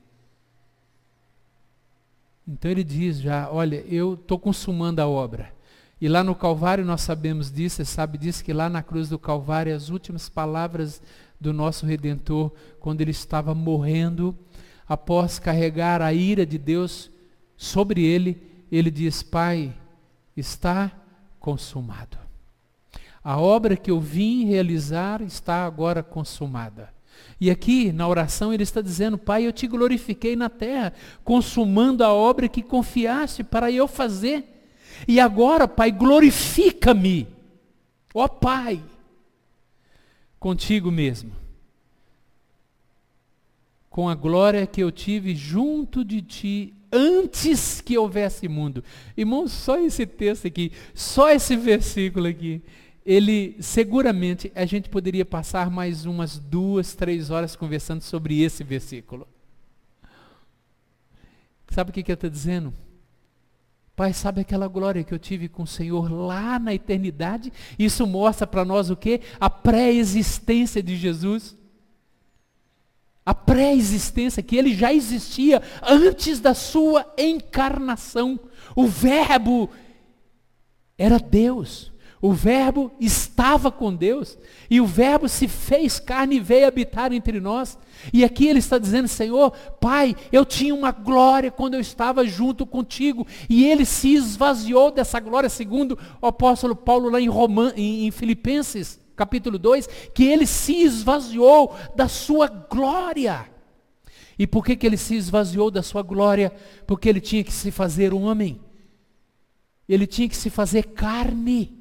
Então 2.51 2.71
ele 2.71 2.83
diz 2.83 3.21
já, 3.21 3.47
olha, 3.51 3.85
eu 3.87 4.15
estou 4.15 4.39
consumando 4.39 4.99
a 4.99 5.07
obra. 5.07 5.53
E 6.01 6.07
lá 6.07 6.23
no 6.23 6.33
Calvário 6.33 6.83
nós 6.83 7.01
sabemos 7.01 7.51
disso, 7.51 7.75
você 7.75 7.85
sabe 7.85 8.17
disso, 8.17 8.43
que 8.43 8.51
lá 8.51 8.67
na 8.67 8.81
cruz 8.81 9.07
do 9.07 9.19
Calvário, 9.19 9.75
as 9.75 9.89
últimas 9.89 10.27
palavras 10.27 10.99
do 11.39 11.53
nosso 11.53 11.85
Redentor, 11.85 12.51
quando 12.79 13.01
ele 13.01 13.11
estava 13.11 13.53
morrendo, 13.53 14.35
após 14.87 15.37
carregar 15.37 16.01
a 16.01 16.11
ira 16.11 16.43
de 16.43 16.57
Deus 16.57 17.11
sobre 17.55 18.03
ele, 18.03 18.41
ele 18.71 18.89
diz: 18.89 19.21
Pai, 19.21 19.71
está 20.35 20.91
consumado. 21.39 22.17
A 23.23 23.37
obra 23.39 23.77
que 23.77 23.91
eu 23.91 23.99
vim 23.99 24.45
realizar 24.45 25.21
está 25.21 25.65
agora 25.65 26.01
consumada. 26.01 26.89
E 27.39 27.49
aqui 27.49 27.91
na 27.91 28.07
oração 28.07 28.53
ele 28.53 28.63
está 28.63 28.81
dizendo: 28.81 29.17
Pai, 29.17 29.45
eu 29.45 29.53
te 29.53 29.67
glorifiquei 29.67 30.35
na 30.35 30.49
terra, 30.49 30.93
consumando 31.23 32.03
a 32.03 32.13
obra 32.13 32.49
que 32.49 32.61
confiaste 32.61 33.43
para 33.43 33.71
eu 33.71 33.87
fazer. 33.87 34.43
E 35.07 35.19
agora, 35.19 35.67
Pai, 35.67 35.91
glorifica-me, 35.91 37.27
ó 38.13 38.27
Pai, 38.27 38.83
contigo 40.39 40.91
mesmo, 40.91 41.31
com 43.89 44.09
a 44.09 44.15
glória 44.15 44.67
que 44.67 44.81
eu 44.81 44.91
tive 44.91 45.33
junto 45.33 46.03
de 46.03 46.21
ti 46.21 46.73
antes 46.91 47.81
que 47.81 47.97
houvesse 47.97 48.47
mundo. 48.47 48.83
Irmãos, 49.15 49.51
só 49.51 49.79
esse 49.79 50.05
texto 50.05 50.47
aqui, 50.47 50.71
só 50.93 51.29
esse 51.29 51.55
versículo 51.55 52.27
aqui, 52.27 52.61
ele 53.05 53.57
seguramente 53.61 54.51
a 54.55 54.65
gente 54.65 54.89
poderia 54.89 55.25
passar 55.25 55.69
mais 55.69 56.05
umas 56.05 56.37
duas, 56.37 56.93
três 56.93 57.29
horas 57.29 57.55
conversando 57.55 58.01
sobre 58.01 58.41
esse 58.41 58.63
versículo. 58.63 59.27
Sabe 61.69 61.91
o 61.91 61.93
que, 61.93 62.03
que 62.03 62.11
ele 62.11 62.15
está 62.15 62.27
dizendo? 62.27 62.73
Pai, 63.95 64.13
sabe 64.13 64.41
aquela 64.41 64.67
glória 64.67 65.03
que 65.03 65.13
eu 65.13 65.19
tive 65.19 65.49
com 65.49 65.63
o 65.63 65.67
Senhor 65.67 66.09
lá 66.09 66.57
na 66.57 66.73
eternidade? 66.73 67.51
Isso 67.77 68.07
mostra 68.07 68.47
para 68.47 68.63
nós 68.63 68.89
o 68.89 68.95
que? 68.95 69.21
A 69.39 69.49
pré-existência 69.49 70.81
de 70.81 70.95
Jesus. 70.95 71.57
A 73.25 73.35
pré-existência, 73.35 74.41
que 74.41 74.55
ele 74.55 74.73
já 74.73 74.93
existia 74.93 75.61
antes 75.83 76.39
da 76.39 76.53
sua 76.53 77.13
encarnação. 77.17 78.39
O 78.73 78.87
Verbo 78.87 79.69
era 80.97 81.19
Deus. 81.19 81.88
O 82.21 82.33
Verbo 82.33 82.91
estava 82.99 83.71
com 83.71 83.95
Deus 83.95 84.37
e 84.69 84.81
o 84.81 84.85
Verbo 84.85 85.29
se 85.29 85.47
fez 85.47 86.01
carne 86.01 86.35
e 86.35 86.39
veio 86.39 86.67
habitar 86.67 87.13
entre 87.13 87.39
nós. 87.39 87.77
E 88.11 88.25
aqui 88.25 88.45
ele 88.47 88.59
está 88.59 88.77
dizendo: 88.77 89.07
Senhor, 89.07 89.51
Pai, 89.79 90.13
eu 90.29 90.45
tinha 90.45 90.75
uma 90.75 90.91
glória 90.91 91.49
quando 91.49 91.75
eu 91.75 91.79
estava 91.79 92.25
junto 92.25 92.65
contigo 92.65 93.25
e 93.49 93.65
ele 93.65 93.85
se 93.85 94.13
esvaziou 94.13 94.91
dessa 94.91 95.17
glória, 95.21 95.47
segundo 95.47 95.97
o 96.21 96.27
apóstolo 96.27 96.75
Paulo 96.75 97.09
lá 97.09 97.21
em, 97.21 97.29
em, 97.77 98.07
em 98.07 98.11
Filipenses, 98.11 98.99
capítulo 99.15 99.57
2, 99.57 99.87
que 100.13 100.25
ele 100.25 100.45
se 100.45 100.75
esvaziou 100.75 101.73
da 101.95 102.09
sua 102.09 102.47
glória. 102.47 103.49
E 104.37 104.45
por 104.45 104.65
que, 104.65 104.75
que 104.75 104.85
ele 104.85 104.97
se 104.97 105.15
esvaziou 105.15 105.71
da 105.71 105.81
sua 105.81 106.01
glória? 106.01 106.51
Porque 106.85 107.07
ele 107.07 107.21
tinha 107.21 107.45
que 107.45 107.51
se 107.53 107.71
fazer 107.71 108.13
homem, 108.13 108.59
ele 109.87 110.05
tinha 110.05 110.27
que 110.27 110.35
se 110.35 110.49
fazer 110.49 110.87
carne 110.87 111.78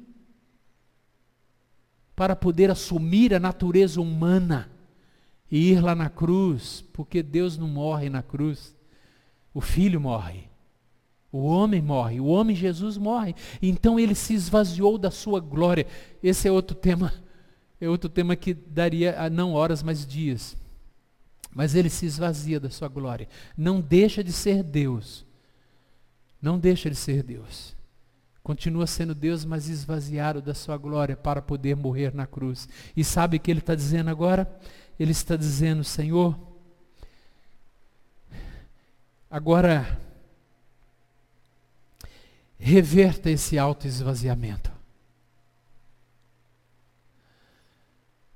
para 2.19 2.35
poder 2.35 2.69
assumir 2.69 3.33
a 3.33 3.39
natureza 3.39 4.01
humana 4.01 4.69
e 5.49 5.71
ir 5.71 5.81
lá 5.81 5.95
na 5.95 6.09
cruz, 6.09 6.83
porque 6.91 7.23
Deus 7.23 7.57
não 7.57 7.69
morre 7.69 8.09
na 8.09 8.21
cruz, 8.21 8.75
o 9.53 9.61
Filho 9.61 10.01
morre. 10.01 10.49
O 11.31 11.45
homem 11.45 11.81
morre, 11.81 12.19
o 12.19 12.25
homem 12.25 12.53
Jesus 12.53 12.97
morre. 12.97 13.35
Então 13.61 13.97
ele 13.97 14.13
se 14.13 14.33
esvaziou 14.33 14.97
da 14.97 15.09
sua 15.09 15.39
glória. 15.39 15.87
Esse 16.21 16.45
é 16.45 16.51
outro 16.51 16.75
tema, 16.75 17.13
é 17.79 17.87
outro 17.87 18.09
tema 18.09 18.35
que 18.35 18.53
daria 18.53 19.15
ah, 19.17 19.29
não 19.29 19.53
horas, 19.53 19.81
mas 19.81 20.05
dias. 20.05 20.57
Mas 21.55 21.73
ele 21.73 21.89
se 21.89 22.05
esvazia 22.05 22.59
da 22.59 22.69
sua 22.69 22.89
glória. 22.89 23.29
Não 23.55 23.79
deixa 23.79 24.21
de 24.21 24.33
ser 24.33 24.61
Deus. 24.61 25.25
Não 26.41 26.59
deixa 26.59 26.89
de 26.89 26.97
ser 26.97 27.23
Deus. 27.23 27.78
Continua 28.49 28.87
sendo 28.87 29.13
Deus, 29.13 29.45
mas 29.45 29.69
esvaziado 29.69 30.41
da 30.41 30.55
sua 30.55 30.75
glória 30.75 31.15
para 31.15 31.39
poder 31.39 31.75
morrer 31.75 32.15
na 32.15 32.25
cruz. 32.25 32.67
E 32.97 33.03
sabe 33.03 33.37
o 33.37 33.39
que 33.39 33.51
ele 33.51 33.59
está 33.59 33.75
dizendo 33.75 34.09
agora? 34.09 34.59
Ele 34.99 35.11
está 35.11 35.35
dizendo, 35.35 35.83
Senhor, 35.83 36.35
agora 39.29 40.01
reverta 42.57 43.29
esse 43.29 43.55
alto 43.59 43.85
esvaziamento. 43.85 44.71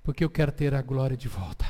Porque 0.04 0.24
eu 0.24 0.30
quero 0.30 0.52
ter 0.52 0.76
a 0.76 0.82
glória 0.84 1.18
de 1.18 1.28
volta. 1.28 1.66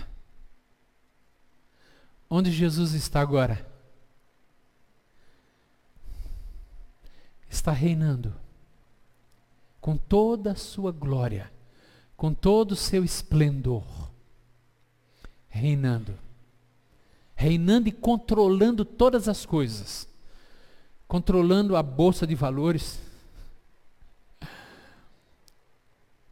Onde 2.29 2.51
Jesus 2.51 2.91
está 2.91 3.21
agora? 3.21 3.72
Está 7.53 7.71
reinando 7.71 8.33
com 9.79 9.97
toda 9.97 10.53
a 10.53 10.55
sua 10.55 10.91
glória, 10.91 11.51
com 12.15 12.33
todo 12.33 12.71
o 12.71 12.75
seu 12.75 13.03
esplendor. 13.03 13.83
Reinando. 15.49 16.17
Reinando 17.35 17.89
e 17.89 17.91
controlando 17.91 18.85
todas 18.85 19.27
as 19.27 19.45
coisas. 19.45 20.07
Controlando 21.07 21.75
a 21.75 21.83
bolsa 21.83 22.25
de 22.25 22.33
valores. 22.33 22.99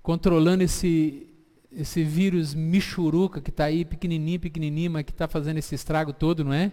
Controlando 0.01 0.63
esse 0.63 1.27
esse 1.73 2.03
vírus 2.03 2.53
michuruca 2.53 3.39
que 3.39 3.49
está 3.49 3.63
aí, 3.63 3.85
pequenininho, 3.85 4.41
pequenininho, 4.41 4.91
mas 4.91 5.05
que 5.05 5.11
está 5.11 5.25
fazendo 5.25 5.57
esse 5.57 5.73
estrago 5.73 6.11
todo, 6.11 6.43
não 6.43 6.51
é? 6.51 6.69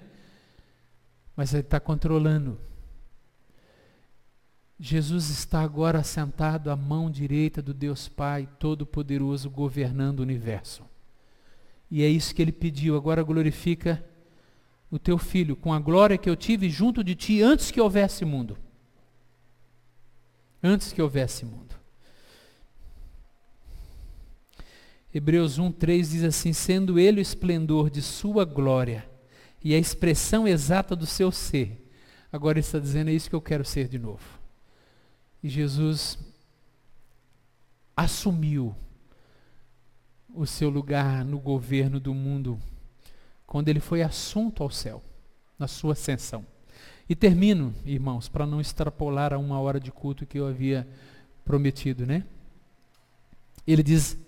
Mas 1.37 1.55
ele 1.55 1.63
está 1.63 1.79
controlando. 1.79 2.59
Jesus 4.81 5.29
está 5.29 5.61
agora 5.61 6.05
sentado 6.05 6.71
à 6.71 6.77
mão 6.77 7.11
direita 7.11 7.61
do 7.61 7.75
Deus 7.75 8.09
Pai 8.09 8.49
Todo-Poderoso, 8.61 9.51
governando 9.51 10.21
o 10.21 10.23
universo. 10.23 10.85
E 11.91 12.03
é 12.03 12.09
isso 12.09 12.33
que 12.33 12.41
ele 12.41 12.53
pediu. 12.53 12.97
Agora 12.97 13.23
glorifica 13.25 14.05
o 14.89 14.99
teu 14.99 15.19
filho 15.19 15.57
com 15.57 15.73
a 15.73 15.81
glória 15.81 16.17
que 16.17 16.31
eu 16.31 16.37
tive 16.37 16.71
junto 16.71 17.03
de 17.03 17.17
ti 17.17 17.43
antes 17.43 17.73
que 17.73 17.81
houvesse 17.81 18.25
mundo. 18.25 18.57
Antes 20.63 20.93
que 20.93 21.03
houvesse 21.03 21.45
mundo. 21.45 21.75
Hebreus 25.13 25.59
1:3 25.59 26.11
diz 26.11 26.23
assim: 26.23 26.53
sendo 26.53 27.01
ele 27.01 27.21
o 27.21 27.23
esplendor 27.23 27.91
de 27.91 28.01
sua 28.01 28.45
glória 28.45 29.09
e 29.65 29.75
a 29.75 29.79
expressão 29.79 30.47
exata 30.47 30.95
do 30.95 31.07
seu 31.07 31.33
ser. 31.33 31.85
Agora 32.31 32.59
ele 32.59 32.67
está 32.67 32.79
dizendo 32.79 33.11
é 33.11 33.13
isso 33.13 33.29
que 33.29 33.35
eu 33.35 33.41
quero 33.41 33.65
ser 33.65 33.89
de 33.89 33.99
novo. 33.99 34.38
E 35.43 35.49
Jesus 35.49 36.19
assumiu 37.97 38.75
o 40.35 40.47
seu 40.47 40.69
lugar 40.69 41.25
no 41.25 41.39
governo 41.39 41.99
do 41.99 42.15
mundo 42.15 42.61
quando 43.47 43.69
ele 43.69 43.81
foi 43.81 44.03
assunto 44.03 44.63
ao 44.63 44.71
céu, 44.71 45.03
na 45.59 45.67
sua 45.67 45.95
ascensão. 45.95 46.45
E 47.09 47.17
termino, 47.17 47.75
irmãos, 47.87 48.29
para 48.29 48.47
não 48.47 48.61
extrapolar 48.61 49.33
a 49.33 49.39
uma 49.39 49.59
hora 49.59 49.81
de 49.81 49.91
culto 49.91 50.27
que 50.27 50.39
eu 50.39 50.47
havia 50.47 50.87
prometido, 51.45 52.05
né? 52.05 52.25
Ele 53.67 53.83
diz: 53.83 54.19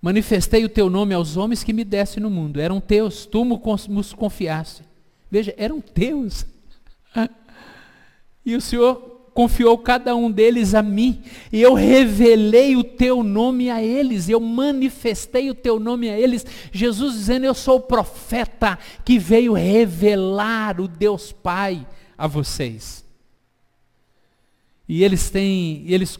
Manifestei 0.00 0.64
o 0.64 0.68
teu 0.68 0.90
nome 0.90 1.14
aos 1.14 1.36
homens 1.36 1.64
que 1.64 1.72
me 1.72 1.84
desse 1.84 2.20
no 2.20 2.30
mundo. 2.30 2.60
Eram 2.60 2.80
teus, 2.80 3.26
tu 3.26 3.44
nos 3.44 4.12
confiaste. 4.12 4.84
Veja, 5.30 5.54
eram 5.56 5.80
teus. 5.80 6.46
E 8.46 8.56
o 8.56 8.62
Senhor 8.62 9.17
confiou 9.34 9.78
cada 9.78 10.14
um 10.14 10.30
deles 10.30 10.74
a 10.74 10.82
mim, 10.82 11.22
e 11.52 11.60
eu 11.60 11.74
revelei 11.74 12.76
o 12.76 12.84
teu 12.84 13.22
nome 13.22 13.70
a 13.70 13.82
eles, 13.82 14.28
eu 14.28 14.40
manifestei 14.40 15.50
o 15.50 15.54
teu 15.54 15.78
nome 15.78 16.08
a 16.08 16.18
eles. 16.18 16.44
Jesus 16.72 17.14
dizendo: 17.14 17.44
Eu 17.44 17.54
sou 17.54 17.76
o 17.76 17.82
profeta 17.82 18.78
que 19.04 19.18
veio 19.18 19.52
revelar 19.52 20.80
o 20.80 20.88
Deus 20.88 21.32
Pai 21.32 21.86
a 22.16 22.26
vocês. 22.26 23.04
E 24.88 25.04
eles 25.04 25.28
têm, 25.30 25.84
eles, 25.86 26.18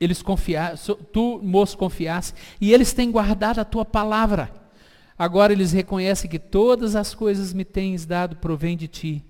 eles 0.00 0.20
confiaram, 0.22 0.76
tu, 1.12 1.40
moço, 1.42 1.78
confiaste, 1.78 2.34
e 2.60 2.72
eles 2.72 2.92
têm 2.92 3.10
guardado 3.10 3.60
a 3.60 3.64
tua 3.64 3.84
palavra. 3.84 4.52
Agora 5.16 5.52
eles 5.52 5.72
reconhecem 5.72 6.30
que 6.30 6.38
todas 6.38 6.96
as 6.96 7.14
coisas 7.14 7.52
me 7.52 7.64
tens 7.64 8.06
dado 8.06 8.36
provém 8.36 8.76
de 8.76 8.88
ti 8.88 9.27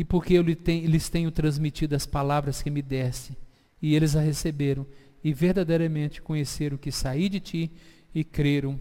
e 0.00 0.04
porque 0.04 0.32
eu 0.32 0.40
lhes 0.42 1.10
tenho 1.10 1.30
transmitido 1.30 1.94
as 1.94 2.06
palavras 2.06 2.62
que 2.62 2.70
me 2.70 2.80
deste, 2.80 3.36
e 3.82 3.94
eles 3.94 4.16
a 4.16 4.20
receberam, 4.22 4.86
e 5.22 5.30
verdadeiramente 5.30 6.22
conheceram 6.22 6.78
que 6.78 6.90
saí 6.90 7.28
de 7.28 7.38
ti 7.38 7.70
e 8.14 8.24
creram 8.24 8.80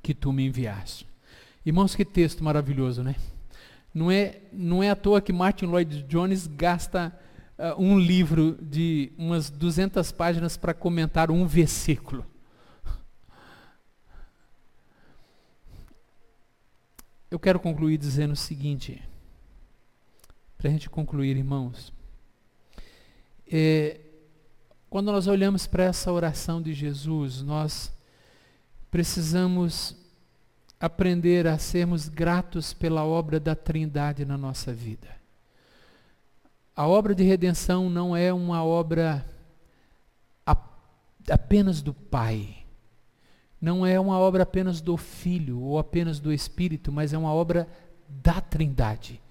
que 0.00 0.14
tu 0.14 0.32
me 0.32 0.46
enviaste. 0.46 1.08
Irmãos, 1.66 1.96
que 1.96 2.04
texto 2.04 2.44
maravilhoso, 2.44 3.02
né? 3.02 3.16
Não 3.92 4.12
é, 4.12 4.42
não 4.52 4.80
é 4.80 4.90
à 4.90 4.94
toa 4.94 5.20
que 5.20 5.32
Martin 5.32 5.64
Lloyd 5.64 6.04
Jones 6.04 6.46
gasta 6.46 7.12
uh, 7.58 7.82
um 7.82 7.98
livro 7.98 8.56
de 8.62 9.10
umas 9.18 9.50
200 9.50 10.12
páginas 10.12 10.56
para 10.56 10.72
comentar 10.72 11.32
um 11.32 11.44
versículo. 11.48 12.24
Eu 17.28 17.40
quero 17.40 17.58
concluir 17.58 17.98
dizendo 17.98 18.34
o 18.34 18.36
seguinte: 18.36 19.02
para 20.62 20.68
a 20.68 20.72
gente 20.74 20.88
concluir, 20.88 21.36
irmãos. 21.36 21.92
É, 23.50 23.98
Quando 24.88 25.10
nós 25.10 25.26
olhamos 25.26 25.66
para 25.66 25.82
essa 25.82 26.12
oração 26.12 26.62
de 26.62 26.72
Jesus, 26.72 27.42
nós 27.42 27.92
precisamos 28.88 29.96
aprender 30.78 31.48
a 31.48 31.58
sermos 31.58 32.08
gratos 32.08 32.72
pela 32.72 33.04
obra 33.04 33.40
da 33.40 33.56
Trindade 33.56 34.24
na 34.24 34.38
nossa 34.38 34.72
vida. 34.72 35.08
A 36.76 36.86
obra 36.86 37.12
de 37.12 37.24
redenção 37.24 37.90
não 37.90 38.16
é 38.16 38.32
uma 38.32 38.62
obra 38.62 39.26
apenas 41.28 41.82
do 41.82 41.92
Pai. 41.92 42.64
Não 43.60 43.84
é 43.84 43.98
uma 43.98 44.16
obra 44.16 44.44
apenas 44.44 44.80
do 44.80 44.96
Filho 44.96 45.58
ou 45.60 45.76
apenas 45.76 46.20
do 46.20 46.32
Espírito, 46.32 46.92
mas 46.92 47.12
é 47.12 47.18
uma 47.18 47.32
obra 47.32 47.66
da 48.08 48.40
Trindade, 48.40 49.21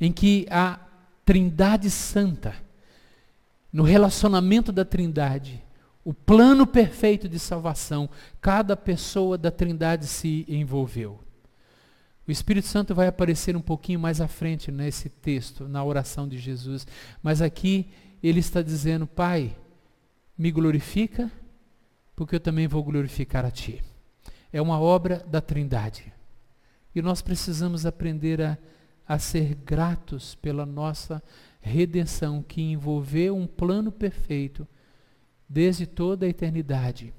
em 0.00 0.12
que 0.12 0.46
a 0.50 0.80
Trindade 1.24 1.90
Santa 1.90 2.68
no 3.72 3.82
relacionamento 3.82 4.72
da 4.72 4.84
Trindade, 4.84 5.62
o 6.04 6.14
plano 6.14 6.66
perfeito 6.66 7.28
de 7.28 7.38
salvação, 7.38 8.08
cada 8.40 8.76
pessoa 8.76 9.36
da 9.36 9.50
Trindade 9.50 10.06
se 10.06 10.44
envolveu. 10.48 11.20
O 12.26 12.30
Espírito 12.30 12.66
Santo 12.66 12.94
vai 12.94 13.06
aparecer 13.06 13.56
um 13.56 13.60
pouquinho 13.60 14.00
mais 14.00 14.20
à 14.20 14.28
frente 14.28 14.70
nesse 14.70 15.08
texto, 15.08 15.68
na 15.68 15.84
oração 15.84 16.28
de 16.28 16.38
Jesus, 16.38 16.86
mas 17.22 17.40
aqui 17.42 17.88
ele 18.22 18.40
está 18.40 18.62
dizendo: 18.62 19.06
Pai, 19.06 19.56
me 20.36 20.50
glorifica, 20.50 21.30
porque 22.16 22.36
eu 22.36 22.40
também 22.40 22.66
vou 22.66 22.82
glorificar 22.82 23.44
a 23.44 23.50
Ti. 23.50 23.82
É 24.52 24.60
uma 24.60 24.80
obra 24.80 25.24
da 25.26 25.40
Trindade. 25.40 26.12
E 26.94 27.02
nós 27.02 27.22
precisamos 27.22 27.86
aprender 27.86 28.40
a, 28.42 28.58
a 29.08 29.18
ser 29.18 29.54
gratos 29.54 30.34
pela 30.34 30.66
nossa 30.66 31.22
redenção 31.62 32.42
que 32.42 32.60
envolveu 32.60 33.34
um 33.34 33.46
plano 33.46 33.90
perfeito 33.90 34.68
desde 35.48 35.86
toda 35.86 36.26
a 36.26 36.28
eternidade. 36.28 37.14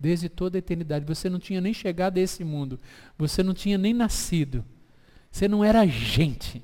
Desde 0.00 0.28
toda 0.28 0.58
a 0.58 0.60
eternidade. 0.60 1.06
Você 1.06 1.30
não 1.30 1.38
tinha 1.38 1.60
nem 1.60 1.72
chegado 1.72 2.18
a 2.18 2.20
esse 2.20 2.42
mundo. 2.42 2.80
Você 3.16 3.40
não 3.40 3.54
tinha 3.54 3.78
nem 3.78 3.94
nascido. 3.94 4.64
Você 5.30 5.46
não 5.46 5.62
era 5.62 5.86
gente. 5.86 6.60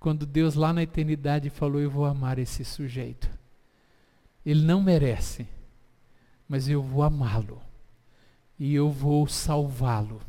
Quando 0.00 0.26
Deus 0.26 0.56
lá 0.56 0.72
na 0.72 0.82
eternidade 0.82 1.48
falou: 1.48 1.80
Eu 1.80 1.88
vou 1.88 2.04
amar 2.04 2.40
esse 2.40 2.64
sujeito. 2.64 3.30
Ele 4.44 4.64
não 4.64 4.82
merece, 4.82 5.46
mas 6.48 6.68
eu 6.68 6.82
vou 6.82 7.04
amá-lo. 7.04 7.62
E 8.58 8.74
eu 8.74 8.90
vou 8.90 9.28
salvá-lo 9.28 10.20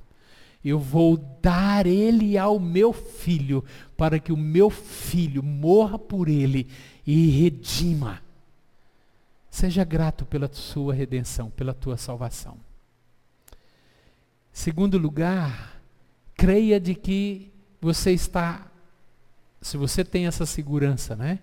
eu 0.70 0.80
vou 0.80 1.18
dar 1.42 1.86
ele 1.86 2.38
ao 2.38 2.60
meu 2.60 2.94
filho, 2.94 3.64
para 3.98 4.20
que 4.20 4.32
o 4.32 4.38
meu 4.38 4.70
filho 4.70 5.44
morra 5.44 6.00
por 6.00 6.30
ele 6.30 6.68
e 7.06 7.30
redima. 7.30 8.22
Seja 9.50 9.84
grato 9.84 10.26
pela 10.26 10.50
sua 10.52 10.94
redenção, 10.94 11.50
pela 11.50 11.74
tua 11.74 11.98
salvação. 11.98 12.58
Segundo 14.52 14.98
lugar, 14.98 15.82
creia 16.36 16.80
de 16.80 16.96
que 16.96 17.52
você 17.82 18.12
está, 18.12 18.72
se 19.62 19.78
você 19.78 20.04
tem 20.04 20.28
essa 20.28 20.46
segurança, 20.46 21.16
né, 21.16 21.40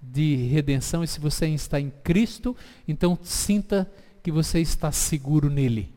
de 0.00 0.34
redenção, 0.34 1.02
e 1.02 1.08
se 1.08 1.20
você 1.20 1.46
está 1.48 1.80
em 1.80 1.90
Cristo, 2.02 2.56
então 2.86 3.18
sinta 3.22 3.90
que 4.22 4.30
você 4.30 4.60
está 4.60 4.92
seguro 4.92 5.48
nele. 5.48 5.92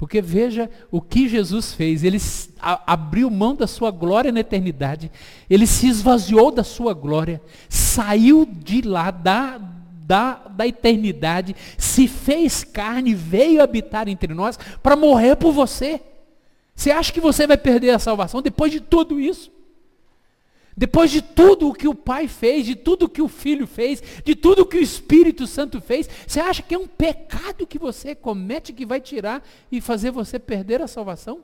Porque 0.00 0.22
veja 0.22 0.70
o 0.90 0.98
que 0.98 1.28
Jesus 1.28 1.74
fez. 1.74 2.02
Ele 2.02 2.16
abriu 2.58 3.28
mão 3.28 3.54
da 3.54 3.66
sua 3.66 3.90
glória 3.90 4.32
na 4.32 4.40
eternidade. 4.40 5.12
Ele 5.48 5.66
se 5.66 5.88
esvaziou 5.88 6.50
da 6.50 6.64
sua 6.64 6.94
glória. 6.94 7.38
Saiu 7.68 8.48
de 8.50 8.80
lá, 8.80 9.10
da, 9.10 9.60
da, 10.06 10.36
da 10.36 10.66
eternidade. 10.66 11.54
Se 11.76 12.08
fez 12.08 12.64
carne, 12.64 13.12
veio 13.12 13.62
habitar 13.62 14.08
entre 14.08 14.32
nós 14.32 14.58
para 14.82 14.96
morrer 14.96 15.36
por 15.36 15.52
você. 15.52 16.00
Você 16.74 16.90
acha 16.90 17.12
que 17.12 17.20
você 17.20 17.46
vai 17.46 17.58
perder 17.58 17.90
a 17.90 17.98
salvação 17.98 18.40
depois 18.40 18.72
de 18.72 18.80
tudo 18.80 19.20
isso? 19.20 19.52
Depois 20.76 21.10
de 21.10 21.20
tudo 21.20 21.68
o 21.68 21.74
que 21.74 21.88
o 21.88 21.94
Pai 21.94 22.28
fez, 22.28 22.64
de 22.64 22.74
tudo 22.74 23.04
o 23.04 23.08
que 23.08 23.20
o 23.20 23.28
Filho 23.28 23.66
fez, 23.66 24.02
de 24.24 24.34
tudo 24.34 24.62
o 24.62 24.66
que 24.66 24.78
o 24.78 24.82
Espírito 24.82 25.46
Santo 25.46 25.80
fez, 25.80 26.08
você 26.26 26.40
acha 26.40 26.62
que 26.62 26.74
é 26.74 26.78
um 26.78 26.86
pecado 26.86 27.66
que 27.66 27.78
você 27.78 28.14
comete 28.14 28.72
que 28.72 28.86
vai 28.86 29.00
tirar 29.00 29.46
e 29.70 29.80
fazer 29.80 30.10
você 30.10 30.38
perder 30.38 30.80
a 30.80 30.88
salvação? 30.88 31.42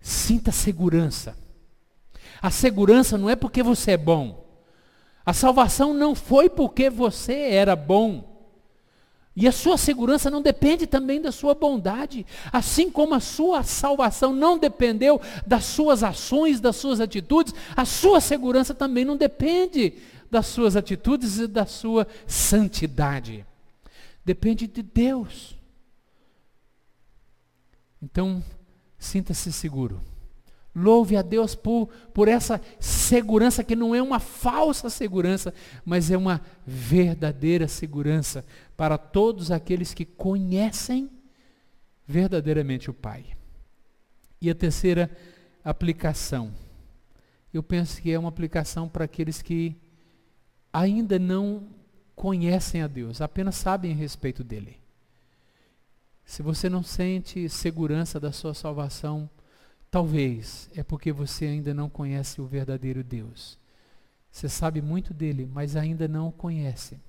Sinta 0.00 0.50
segurança. 0.50 1.36
A 2.40 2.50
segurança 2.50 3.18
não 3.18 3.28
é 3.28 3.36
porque 3.36 3.62
você 3.62 3.92
é 3.92 3.96
bom. 3.96 4.46
A 5.24 5.32
salvação 5.32 5.92
não 5.92 6.14
foi 6.14 6.48
porque 6.48 6.88
você 6.88 7.34
era 7.34 7.76
bom. 7.76 8.27
E 9.40 9.46
a 9.46 9.52
sua 9.52 9.78
segurança 9.78 10.28
não 10.28 10.42
depende 10.42 10.84
também 10.84 11.22
da 11.22 11.30
sua 11.30 11.54
bondade, 11.54 12.26
assim 12.52 12.90
como 12.90 13.14
a 13.14 13.20
sua 13.20 13.62
salvação 13.62 14.32
não 14.32 14.58
dependeu 14.58 15.20
das 15.46 15.64
suas 15.64 16.02
ações, 16.02 16.60
das 16.60 16.74
suas 16.74 17.00
atitudes, 17.00 17.54
a 17.76 17.84
sua 17.84 18.20
segurança 18.20 18.74
também 18.74 19.04
não 19.04 19.16
depende 19.16 19.94
das 20.28 20.46
suas 20.46 20.74
atitudes 20.74 21.38
e 21.38 21.46
da 21.46 21.64
sua 21.64 22.04
santidade. 22.26 23.46
Depende 24.24 24.66
de 24.66 24.82
Deus. 24.82 25.56
Então, 28.02 28.42
sinta-se 28.98 29.52
seguro. 29.52 30.00
Louve 30.74 31.16
a 31.16 31.22
Deus 31.22 31.54
por, 31.54 31.88
por 32.12 32.28
essa 32.28 32.60
segurança 32.78 33.64
que 33.64 33.74
não 33.74 33.94
é 33.94 34.02
uma 34.02 34.20
falsa 34.20 34.88
segurança, 34.88 35.52
mas 35.84 36.10
é 36.10 36.16
uma 36.16 36.40
verdadeira 36.66 37.66
segurança 37.66 38.44
para 38.76 38.96
todos 38.96 39.50
aqueles 39.50 39.92
que 39.92 40.04
conhecem 40.04 41.10
verdadeiramente 42.06 42.90
o 42.90 42.94
Pai. 42.94 43.24
E 44.40 44.48
a 44.48 44.54
terceira 44.54 45.10
aplicação, 45.64 46.52
eu 47.52 47.62
penso 47.62 48.00
que 48.00 48.12
é 48.12 48.18
uma 48.18 48.28
aplicação 48.28 48.88
para 48.88 49.04
aqueles 49.04 49.42
que 49.42 49.76
ainda 50.72 51.18
não 51.18 51.68
conhecem 52.14 52.82
a 52.82 52.86
Deus, 52.86 53.20
apenas 53.20 53.56
sabem 53.56 53.92
a 53.92 53.96
respeito 53.96 54.44
dele. 54.44 54.76
Se 56.24 56.42
você 56.42 56.68
não 56.68 56.82
sente 56.82 57.48
segurança 57.48 58.20
da 58.20 58.32
sua 58.32 58.52
salvação, 58.54 59.30
Talvez 59.90 60.68
é 60.74 60.82
porque 60.82 61.12
você 61.12 61.46
ainda 61.46 61.72
não 61.72 61.88
conhece 61.88 62.40
o 62.40 62.46
verdadeiro 62.46 63.02
Deus. 63.02 63.58
Você 64.30 64.48
sabe 64.48 64.82
muito 64.82 65.14
dele, 65.14 65.46
mas 65.46 65.76
ainda 65.76 66.06
não 66.06 66.28
o 66.28 66.32
conhece. 66.32 67.00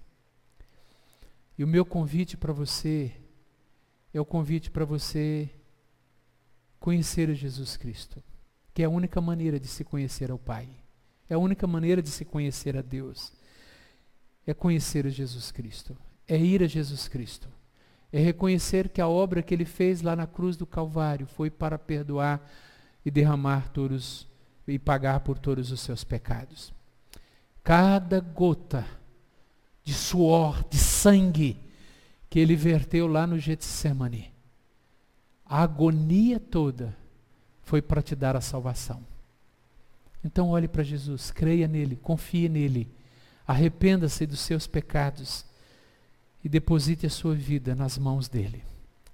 E 1.57 1.63
o 1.63 1.67
meu 1.67 1.85
convite 1.85 2.37
para 2.37 2.53
você 2.53 3.11
é 4.13 4.21
o 4.21 4.25
convite 4.25 4.71
para 4.71 4.85
você 4.85 5.49
conhecer 6.79 7.29
a 7.29 7.33
Jesus 7.33 7.75
Cristo, 7.75 8.23
que 8.73 8.81
é 8.81 8.85
a 8.85 8.89
única 8.89 9.19
maneira 9.19 9.59
de 9.59 9.67
se 9.67 9.83
conhecer 9.83 10.31
ao 10.31 10.39
Pai. 10.39 10.69
É 11.29 11.35
a 11.35 11.37
única 11.37 11.67
maneira 11.67 12.01
de 12.01 12.09
se 12.09 12.23
conhecer 12.23 12.77
a 12.77 12.81
Deus. 12.81 13.33
É 14.47 14.53
conhecer 14.53 15.05
a 15.05 15.09
Jesus 15.09 15.51
Cristo. 15.51 15.95
É 16.25 16.37
ir 16.37 16.63
a 16.63 16.67
Jesus 16.67 17.07
Cristo. 17.07 17.49
É 18.11 18.19
reconhecer 18.19 18.89
que 18.89 19.01
a 19.01 19.07
obra 19.07 19.43
que 19.43 19.53
ele 19.53 19.65
fez 19.65 20.01
lá 20.01 20.15
na 20.15 20.25
cruz 20.25 20.57
do 20.57 20.65
Calvário 20.65 21.27
foi 21.27 21.51
para 21.51 21.77
perdoar 21.77 22.49
e 23.05 23.11
derramar 23.11 23.69
todos 23.69 24.27
e 24.67 24.77
pagar 24.77 25.21
por 25.21 25.37
todos 25.37 25.71
os 25.71 25.79
seus 25.79 26.03
pecados. 26.03 26.73
Cada 27.63 28.19
gota 28.19 28.85
de 29.83 29.93
suor, 29.93 30.63
de 30.69 30.77
sangue 30.77 31.59
que 32.29 32.39
ele 32.39 32.55
verteu 32.55 33.07
lá 33.07 33.25
no 33.25 33.39
Getsemane, 33.39 34.31
a 35.45 35.63
agonia 35.63 36.39
toda 36.39 36.95
foi 37.63 37.81
para 37.81 38.01
te 38.01 38.15
dar 38.15 38.35
a 38.35 38.41
salvação. 38.41 39.03
Então 40.23 40.49
olhe 40.49 40.67
para 40.67 40.83
Jesus, 40.83 41.31
creia 41.31 41.67
nele, 41.67 41.95
confie 41.95 42.49
nele, 42.49 42.87
arrependa-se 43.47 44.25
dos 44.25 44.39
seus 44.39 44.67
pecados 44.67 45.45
e 46.43 46.49
deposite 46.49 47.07
a 47.07 47.09
sua 47.09 47.33
vida 47.33 47.73
nas 47.73 47.97
mãos 47.97 48.27
dele. 48.27 48.63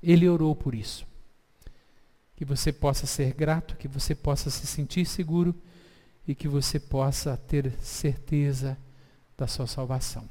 Ele 0.03 0.27
orou 0.27 0.55
por 0.55 0.75
isso 0.75 1.07
que 2.35 2.43
você 2.43 2.71
possa 2.71 3.05
ser 3.05 3.33
grato, 3.33 3.77
que 3.77 3.87
você 3.87 4.13
possa 4.13 4.49
se 4.49 4.67
sentir 4.67 5.05
seguro 5.05 5.55
e 6.27 6.35
que 6.35 6.47
você 6.47 6.79
possa 6.79 7.37
ter 7.37 7.71
certeza 7.79 8.77
da 9.37 9.47
sua 9.47 9.67
salvação. 9.67 10.27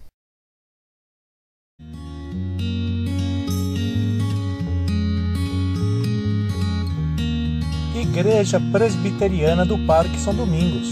Igreja 7.95 8.61
Presbiteriana 8.71 9.65
do 9.65 9.79
Parque 9.87 10.19
São 10.19 10.35
Domingos, 10.35 10.89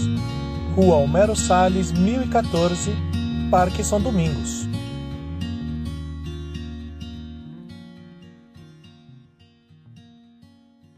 Rua 0.75 0.95
Homero 0.95 1.35
Salles, 1.35 1.91
1014, 1.91 2.91
Parque 3.49 3.83
São 3.83 4.01
Domingos 4.01 4.72